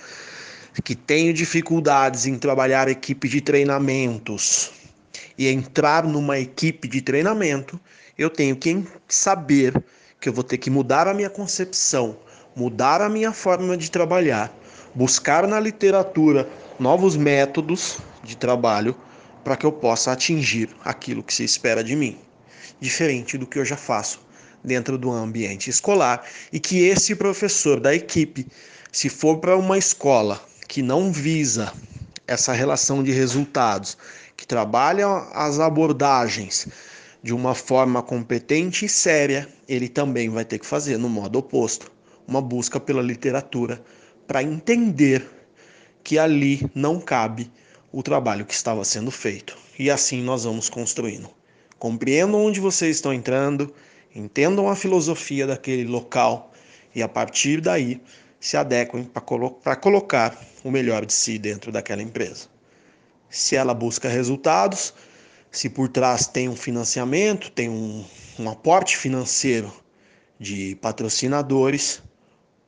que 0.84 0.94
tenho 0.94 1.34
dificuldades 1.34 2.26
em 2.26 2.38
trabalhar 2.38 2.90
equipe 2.90 3.30
de 3.30 3.40
treinamentos 3.40 4.72
e 5.38 5.48
entrar 5.48 6.04
numa 6.04 6.38
equipe 6.38 6.88
de 6.88 7.02
treinamento, 7.02 7.80
eu 8.18 8.30
tenho 8.30 8.56
que 8.56 8.86
saber 9.08 9.82
que 10.20 10.28
eu 10.28 10.34
vou 10.34 10.44
ter 10.44 10.58
que 10.58 10.70
mudar 10.70 11.08
a 11.08 11.14
minha 11.14 11.30
concepção, 11.30 12.18
mudar 12.56 13.02
a 13.02 13.10
minha 13.10 13.32
forma 13.32 13.78
de 13.78 13.90
trabalhar, 13.90 14.54
buscar 14.96 15.46
na 15.46 15.60
literatura 15.60 16.50
novos 16.80 17.18
métodos 17.18 17.98
de 18.24 18.38
trabalho 18.38 18.96
para 19.44 19.58
que 19.58 19.66
eu 19.66 19.72
possa 19.72 20.14
atingir 20.14 20.70
aquilo 20.84 21.22
que 21.22 21.34
se 21.34 21.44
espera 21.44 21.84
de 21.84 21.96
mim, 21.96 22.18
diferente 22.80 23.38
do 23.38 23.46
que 23.46 23.60
eu 23.60 23.66
já 23.66 23.76
faço 23.76 24.22
dentro 24.64 24.98
do 24.98 25.12
ambiente 25.12 25.70
escolar 25.70 26.26
e 26.52 26.60
que 26.60 26.80
esse 26.80 27.14
professor 27.14 27.80
da 27.80 27.94
equipe, 27.94 28.48
se 28.92 29.10
for 29.10 29.38
para 29.38 29.58
uma 29.58 29.78
escola 29.78 30.42
que 30.68 30.82
não 30.82 31.12
visa 31.12 31.72
essa 32.26 32.54
relação 32.54 33.04
de 33.04 33.12
resultados, 33.12 33.98
que 34.36 34.48
trabalha 34.48 35.08
as 35.34 35.60
abordagens 35.60 36.68
de 37.22 37.34
uma 37.34 37.54
forma 37.54 38.02
competente 38.02 38.86
e 38.86 38.90
séria, 38.90 39.48
ele 39.68 39.90
também 39.90 40.30
vai 40.30 40.46
ter 40.46 40.60
que 40.60 40.66
fazer 40.66 40.98
no 40.98 41.10
modo 41.10 41.40
oposto, 41.40 41.92
uma 42.28 42.42
busca 42.42 42.80
pela 42.80 43.02
literatura 43.02 43.84
para 44.28 44.44
entender 44.44 45.28
que 46.04 46.20
ali 46.20 46.70
não 46.74 47.00
cabe 47.00 47.52
o 47.92 48.04
trabalho 48.04 48.46
que 48.46 48.54
estava 48.54 48.84
sendo 48.84 49.12
feito. 49.12 49.58
E 49.78 49.90
assim 49.90 50.22
nós 50.22 50.44
vamos 50.44 50.70
construindo. 50.70 51.30
Compreendam 51.80 52.46
onde 52.46 52.60
vocês 52.60 52.98
estão 52.98 53.14
entrando, 53.14 53.74
entendam 54.14 54.70
a 54.70 54.76
filosofia 54.76 55.46
daquele 55.46 55.86
local 55.86 56.54
e 56.94 57.04
a 57.04 57.08
partir 57.08 57.60
daí 57.60 58.02
se 58.40 58.56
adequem 58.56 59.04
para 59.04 59.22
colo 59.22 59.60
colocar 59.82 60.40
o 60.64 60.72
melhor 60.72 61.06
de 61.06 61.14
si 61.14 61.38
dentro 61.38 61.72
daquela 61.72 62.02
empresa. 62.02 62.48
Se 63.30 63.56
ela 63.56 63.74
busca 63.74 64.08
resultados, 64.08 64.94
se 65.52 65.70
por 65.70 65.90
trás 65.90 66.28
tem 66.28 66.48
um 66.48 66.56
financiamento, 66.56 67.52
tem 67.52 67.70
um, 67.70 68.06
um 68.40 68.50
aporte 68.50 68.98
financeiro 68.98 69.74
de 70.40 70.78
patrocinadores, 70.82 72.02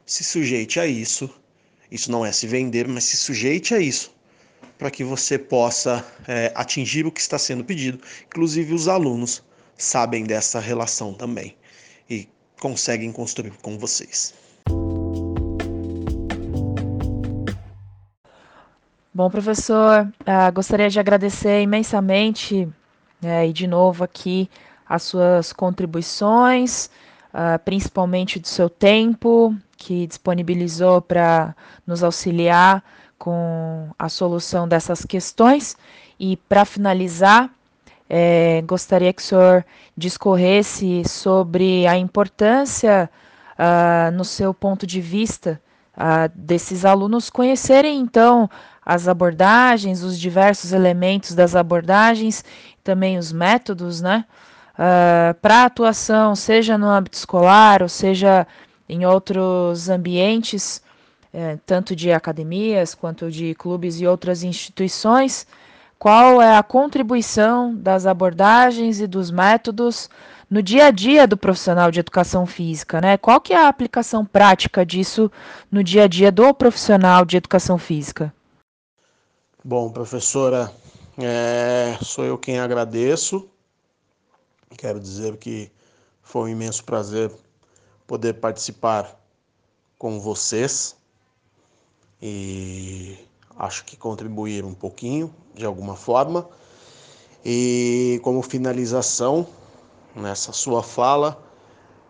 se 0.06 0.24
sujeite 0.24 0.80
a 0.80 0.88
isso. 0.88 1.30
Isso 1.92 2.12
não 2.12 2.26
é 2.26 2.32
se 2.32 2.48
vender, 2.48 2.88
mas 2.88 3.06
se 3.06 3.18
sujeite 3.18 3.74
a 3.74 3.80
isso 3.80 4.16
para 4.78 4.92
que 4.92 5.04
você 5.04 5.38
possa 5.38 6.06
é, 6.28 6.52
atingir 6.56 7.06
o 7.06 7.12
que 7.12 7.20
está 7.20 7.38
sendo 7.38 7.64
pedido. 7.64 8.00
Inclusive, 8.28 8.74
os 8.74 8.88
alunos 8.88 9.44
sabem 9.76 10.24
dessa 10.24 10.60
relação 10.60 11.14
também 11.14 11.56
e 12.10 12.28
conseguem 12.60 13.12
construir 13.12 13.54
com 13.62 13.78
vocês. 13.78 14.34
Bom, 19.14 19.32
professor, 19.32 20.06
uh, 20.06 20.54
gostaria 20.54 20.90
de 20.90 21.00
agradecer 21.00 21.64
imensamente 21.64 22.70
uh, 23.24 23.46
e 23.48 23.52
de 23.52 23.66
novo 23.66 24.04
aqui 24.04 24.48
as 24.88 25.02
suas 25.02 25.52
contribuições, 25.52 26.86
uh, 27.34 27.58
principalmente 27.66 28.38
do 28.38 28.48
seu 28.48 28.70
tempo 28.70 29.56
que 29.78 30.08
disponibilizou 30.08 31.02
para 31.02 31.56
nos 31.86 32.04
auxiliar 32.04 32.84
com 33.18 33.90
a 33.98 34.10
solução 34.10 34.68
dessas 34.68 35.06
questões. 35.06 35.78
E 36.20 36.36
para 36.36 36.66
finalizar, 36.66 37.50
é, 38.10 38.64
gostaria 38.66 39.14
que 39.14 39.22
o 39.22 39.26
senhor 39.26 39.66
discorresse 39.96 41.04
sobre 41.08 41.86
a 41.88 41.98
importância, 41.98 43.10
uh, 43.58 44.12
no 44.12 44.24
seu 44.24 44.54
ponto 44.54 44.88
de 44.88 45.02
vista, 45.02 45.62
uh, 45.96 46.32
desses 46.34 46.86
alunos 46.86 47.30
conhecerem 47.30 48.00
então 48.00 48.50
as 48.86 49.08
abordagens, 49.08 50.02
os 50.04 50.18
diversos 50.18 50.72
elementos 50.72 51.34
das 51.34 51.56
abordagens, 51.56 52.44
também 52.84 53.18
os 53.18 53.34
métodos, 53.34 54.02
né? 54.02 54.24
Uh, 54.76 55.34
para 55.42 55.66
atuação, 55.66 56.36
seja 56.36 56.78
no 56.78 56.88
âmbito 56.88 57.18
escolar, 57.18 57.82
ou 57.82 57.90
seja 57.90 58.48
em 58.88 59.06
outros 59.06 59.90
ambientes, 59.90 60.82
é, 61.34 61.58
tanto 61.66 61.96
de 61.96 62.12
academias 62.12 62.96
quanto 62.96 63.30
de 63.30 63.54
clubes 63.56 64.00
e 64.00 64.08
outras 64.08 64.44
instituições, 64.44 65.46
qual 66.00 66.42
é 66.42 66.58
a 66.58 66.64
contribuição 66.64 67.76
das 67.76 68.06
abordagens 68.06 69.00
e 69.00 69.08
dos 69.08 69.32
métodos 69.32 70.10
no 70.50 70.62
dia 70.62 70.86
a 70.86 70.92
dia 70.92 71.28
do 71.28 71.36
profissional 71.36 71.92
de 71.92 72.00
educação 72.00 72.46
física, 72.46 73.02
né? 73.02 73.18
Qual 73.18 73.42
que 73.42 73.54
é 73.54 73.58
a 73.58 73.68
aplicação 73.68 74.26
prática 74.26 74.86
disso 74.86 75.30
no 75.70 75.84
dia 75.84 76.04
a 76.04 76.08
dia 76.08 76.32
do 76.32 76.54
profissional 76.54 77.26
de 77.26 77.38
educação 77.38 77.78
física? 77.78 78.34
Bom, 79.64 79.90
professora, 79.90 80.72
é, 81.18 81.98
sou 82.02 82.24
eu 82.24 82.38
quem 82.38 82.60
agradeço. 82.60 83.50
Quero 84.78 85.00
dizer 85.00 85.36
que 85.38 85.70
foi 86.22 86.44
um 86.44 86.54
imenso 86.54 86.84
prazer 86.86 87.32
poder 88.08 88.36
participar 88.36 89.20
com 90.00 90.20
vocês 90.20 90.96
e 92.22 93.18
acho 93.58 93.84
que 93.86 93.98
contribuir 93.98 94.64
um 94.64 94.74
pouquinho 94.74 95.34
de 95.54 95.66
alguma 95.66 95.96
forma. 95.96 96.48
E 97.46 98.20
como 98.24 98.42
finalização 98.42 99.46
nessa 100.16 100.52
sua 100.54 100.82
fala, 100.82 101.44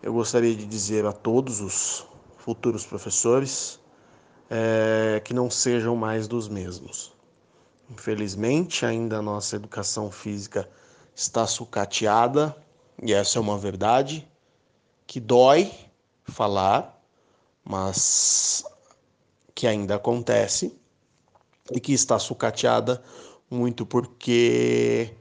eu 0.02 0.14
gostaria 0.14 0.56
de 0.56 0.66
dizer 0.66 1.06
a 1.06 1.12
todos 1.12 1.60
os 1.60 2.06
futuros 2.38 2.86
professores 2.86 3.80
é, 4.50 5.22
que 5.26 5.34
não 5.34 5.50
sejam 5.50 5.96
mais 5.96 6.28
dos 6.28 6.48
mesmos. 6.48 7.12
Infelizmente, 7.90 8.86
ainda 8.86 9.18
a 9.18 9.22
nossa 9.22 9.56
educação 9.56 10.12
física 10.12 10.70
está 11.16 11.48
sucateada, 11.48 12.56
e 13.02 13.14
essa 13.14 13.38
é 13.38 13.42
uma 13.42 13.58
verdade 13.58 14.28
que 15.06 15.20
dói 15.20 15.72
falar, 16.32 17.00
mas 17.64 18.64
que 19.54 19.68
ainda 19.68 19.96
acontece 19.96 20.76
e 21.72 21.80
que 21.80 21.94
está 21.94 22.20
sucateada 22.20 23.04
muito 23.50 23.86
porque 23.86 25.14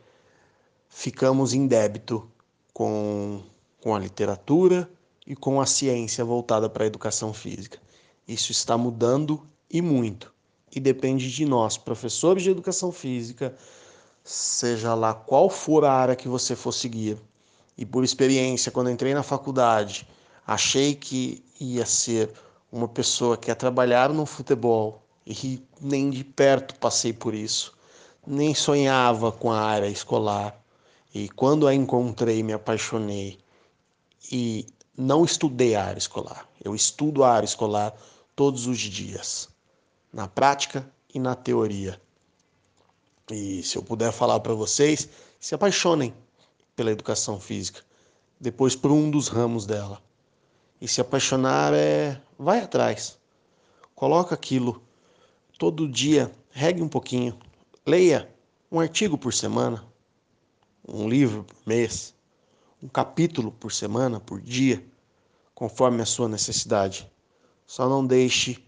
ficamos 0.88 1.54
em 1.54 1.66
débito 1.66 2.28
com, 2.72 3.42
com 3.80 3.94
a 3.94 3.98
literatura 3.98 4.88
e 5.26 5.34
com 5.34 5.60
a 5.60 5.66
ciência 5.66 6.24
voltada 6.24 6.68
para 6.68 6.84
a 6.84 6.86
educação 6.86 7.32
física. 7.32 7.78
Isso 8.26 8.52
está 8.52 8.76
mudando 8.76 9.46
e 9.70 9.80
muito 9.80 10.34
e 10.76 10.80
depende 10.80 11.30
de 11.30 11.46
nós, 11.46 11.78
professores 11.78 12.42
de 12.42 12.50
educação 12.50 12.92
física, 12.92 13.56
seja 14.22 14.94
lá 14.94 15.14
qual 15.14 15.48
for 15.48 15.86
a 15.86 15.92
área 15.92 16.14
que 16.14 16.28
você 16.28 16.54
for 16.54 16.72
seguir. 16.72 17.16
E 17.78 17.86
por 17.86 18.04
experiência, 18.04 18.70
quando 18.70 18.90
entrei 18.90 19.14
na 19.14 19.22
faculdade, 19.22 20.06
achei 20.46 20.94
que 20.94 21.44
ia 21.60 21.84
ser 21.84 22.30
uma 22.70 22.86
pessoa 22.86 23.36
que 23.36 23.50
ia 23.50 23.54
trabalhar 23.54 24.12
no 24.12 24.24
futebol 24.24 25.02
e 25.26 25.60
nem 25.80 26.10
de 26.10 26.22
perto 26.22 26.74
passei 26.76 27.12
por 27.12 27.34
isso. 27.34 27.74
Nem 28.26 28.54
sonhava 28.54 29.32
com 29.32 29.50
a 29.50 29.60
área 29.60 29.88
escolar. 29.88 30.56
E 31.14 31.28
quando 31.30 31.66
a 31.66 31.74
encontrei, 31.74 32.42
me 32.42 32.52
apaixonei. 32.52 33.38
E 34.30 34.66
não 34.96 35.24
estudei 35.24 35.74
a 35.74 35.84
área 35.84 35.98
escolar. 35.98 36.48
Eu 36.62 36.74
estudo 36.74 37.24
a 37.24 37.32
área 37.32 37.46
escolar 37.46 37.94
todos 38.34 38.66
os 38.66 38.78
dias 38.78 39.48
na 40.12 40.28
prática 40.28 40.88
e 41.12 41.18
na 41.18 41.34
teoria. 41.34 42.00
E 43.30 43.62
se 43.62 43.76
eu 43.76 43.82
puder 43.82 44.12
falar 44.12 44.40
para 44.40 44.54
vocês, 44.54 45.08
se 45.40 45.54
apaixonem 45.54 46.14
pela 46.74 46.90
educação 46.90 47.40
física, 47.40 47.82
depois 48.40 48.76
por 48.76 48.90
um 48.90 49.10
dos 49.10 49.28
ramos 49.28 49.66
dela. 49.66 50.00
E 50.80 50.86
se 50.86 51.00
apaixonar 51.00 51.72
é 51.74 52.20
vai 52.38 52.60
atrás. 52.60 53.18
Coloca 53.94 54.34
aquilo 54.34 54.82
todo 55.58 55.88
dia, 55.88 56.30
regue 56.50 56.82
um 56.82 56.88
pouquinho, 56.88 57.38
leia 57.86 58.28
um 58.70 58.78
artigo 58.78 59.16
por 59.16 59.32
semana, 59.32 59.82
um 60.86 61.08
livro 61.08 61.44
por 61.44 61.56
mês, 61.66 62.14
um 62.82 62.88
capítulo 62.88 63.50
por 63.50 63.72
semana, 63.72 64.20
por 64.20 64.40
dia, 64.40 64.84
conforme 65.54 66.02
a 66.02 66.06
sua 66.06 66.28
necessidade. 66.28 67.10
Só 67.66 67.88
não 67.88 68.06
deixe 68.06 68.62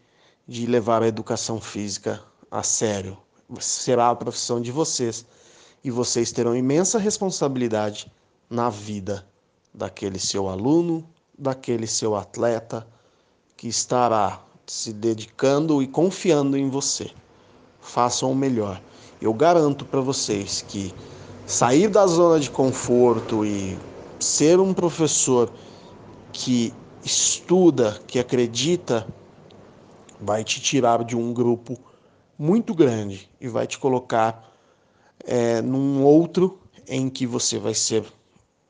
de 0.46 0.66
levar 0.66 1.02
a 1.02 1.08
educação 1.08 1.60
física 1.60 2.24
a 2.50 2.62
sério. 2.62 3.18
Será 3.60 4.08
a 4.08 4.16
profissão 4.16 4.60
de 4.60 4.72
vocês 4.72 5.26
e 5.84 5.90
vocês 5.90 6.32
terão 6.32 6.56
imensa 6.56 6.98
responsabilidade 6.98 8.10
na 8.48 8.70
vida 8.70 9.26
daquele 9.72 10.18
seu 10.18 10.48
aluno, 10.48 11.08
daquele 11.38 11.86
seu 11.86 12.16
atleta 12.16 12.86
que 13.56 13.68
estará 13.68 14.40
se 14.66 14.92
dedicando 14.92 15.82
e 15.82 15.86
confiando 15.86 16.56
em 16.56 16.68
você. 16.68 17.10
Façam 17.80 18.32
o 18.32 18.34
melhor. 18.34 18.80
Eu 19.20 19.32
garanto 19.32 19.84
para 19.84 20.00
vocês 20.00 20.62
que 20.66 20.92
sair 21.46 21.88
da 21.88 22.06
zona 22.06 22.38
de 22.38 22.50
conforto 22.50 23.44
e 23.44 23.78
ser 24.20 24.60
um 24.60 24.74
professor 24.74 25.50
que 26.32 26.74
estuda, 27.04 28.00
que 28.06 28.18
acredita 28.18 29.06
vai 30.20 30.42
te 30.42 30.60
tirar 30.60 31.04
de 31.04 31.16
um 31.16 31.32
grupo 31.32 31.78
muito 32.38 32.74
grande 32.74 33.30
e 33.40 33.48
vai 33.48 33.66
te 33.66 33.78
colocar 33.78 34.52
é, 35.24 35.62
num 35.62 36.02
outro 36.04 36.58
em 36.86 37.08
que 37.08 37.26
você 37.26 37.58
vai 37.58 37.74
ser 37.74 38.04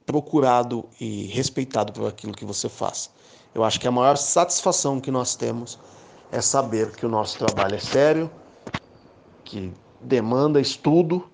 procurado 0.08 0.88
e 0.98 1.26
respeitado 1.26 1.92
por 1.92 2.08
aquilo 2.08 2.32
que 2.32 2.46
você 2.46 2.66
faz. 2.66 3.10
Eu 3.54 3.62
acho 3.62 3.78
que 3.78 3.86
a 3.86 3.90
maior 3.90 4.16
satisfação 4.16 4.98
que 4.98 5.10
nós 5.10 5.36
temos 5.36 5.78
é 6.32 6.40
saber 6.40 6.96
que 6.96 7.04
o 7.04 7.10
nosso 7.10 7.36
trabalho 7.36 7.74
é 7.74 7.78
sério, 7.78 8.30
que 9.44 9.70
demanda 10.00 10.62
estudo 10.62 11.28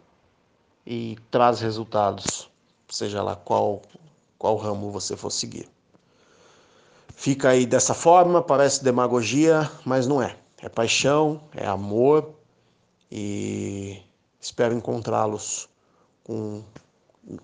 e 0.85 1.17
traz 1.31 1.61
resultados, 1.61 2.51
seja 2.89 3.23
lá 3.23 3.37
qual, 3.37 3.81
qual 4.37 4.57
ramo 4.57 4.91
você 4.91 5.17
for 5.17 5.31
seguir. 5.31 5.69
Fica 7.15 7.51
aí 7.51 7.67
dessa 7.67 7.95
forma, 7.95 8.43
parece 8.43 8.83
demagogia, 8.83 9.71
mas 9.85 10.09
não 10.09 10.21
é. 10.21 10.37
É 10.61 10.69
paixão, 10.69 11.41
é 11.55 11.65
amor 11.65 12.35
e 13.09 14.03
espero 14.41 14.75
encontrá-los 14.75 15.69
com, 16.25 16.65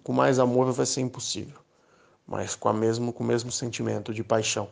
com 0.03 0.13
mais 0.13 0.39
amor 0.39 0.73
vai 0.73 0.87
ser 0.87 1.01
impossível, 1.01 1.59
mas 2.27 2.55
com, 2.55 2.69
a 2.69 2.73
mesmo, 2.73 3.13
com 3.13 3.25
o 3.25 3.27
mesmo 3.27 3.51
sentimento 3.51 4.13
de 4.13 4.23
paixão 4.23 4.69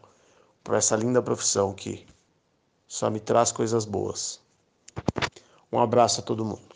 por 0.62 0.74
essa 0.74 0.96
linda 0.96 1.22
profissão 1.22 1.72
que 1.72 2.06
só 2.86 3.10
me 3.10 3.20
traz 3.20 3.52
coisas 3.52 3.84
boas. 3.84 4.40
Um 5.72 5.78
abraço 5.78 6.20
a 6.20 6.24
todo 6.24 6.44
mundo. 6.44 6.68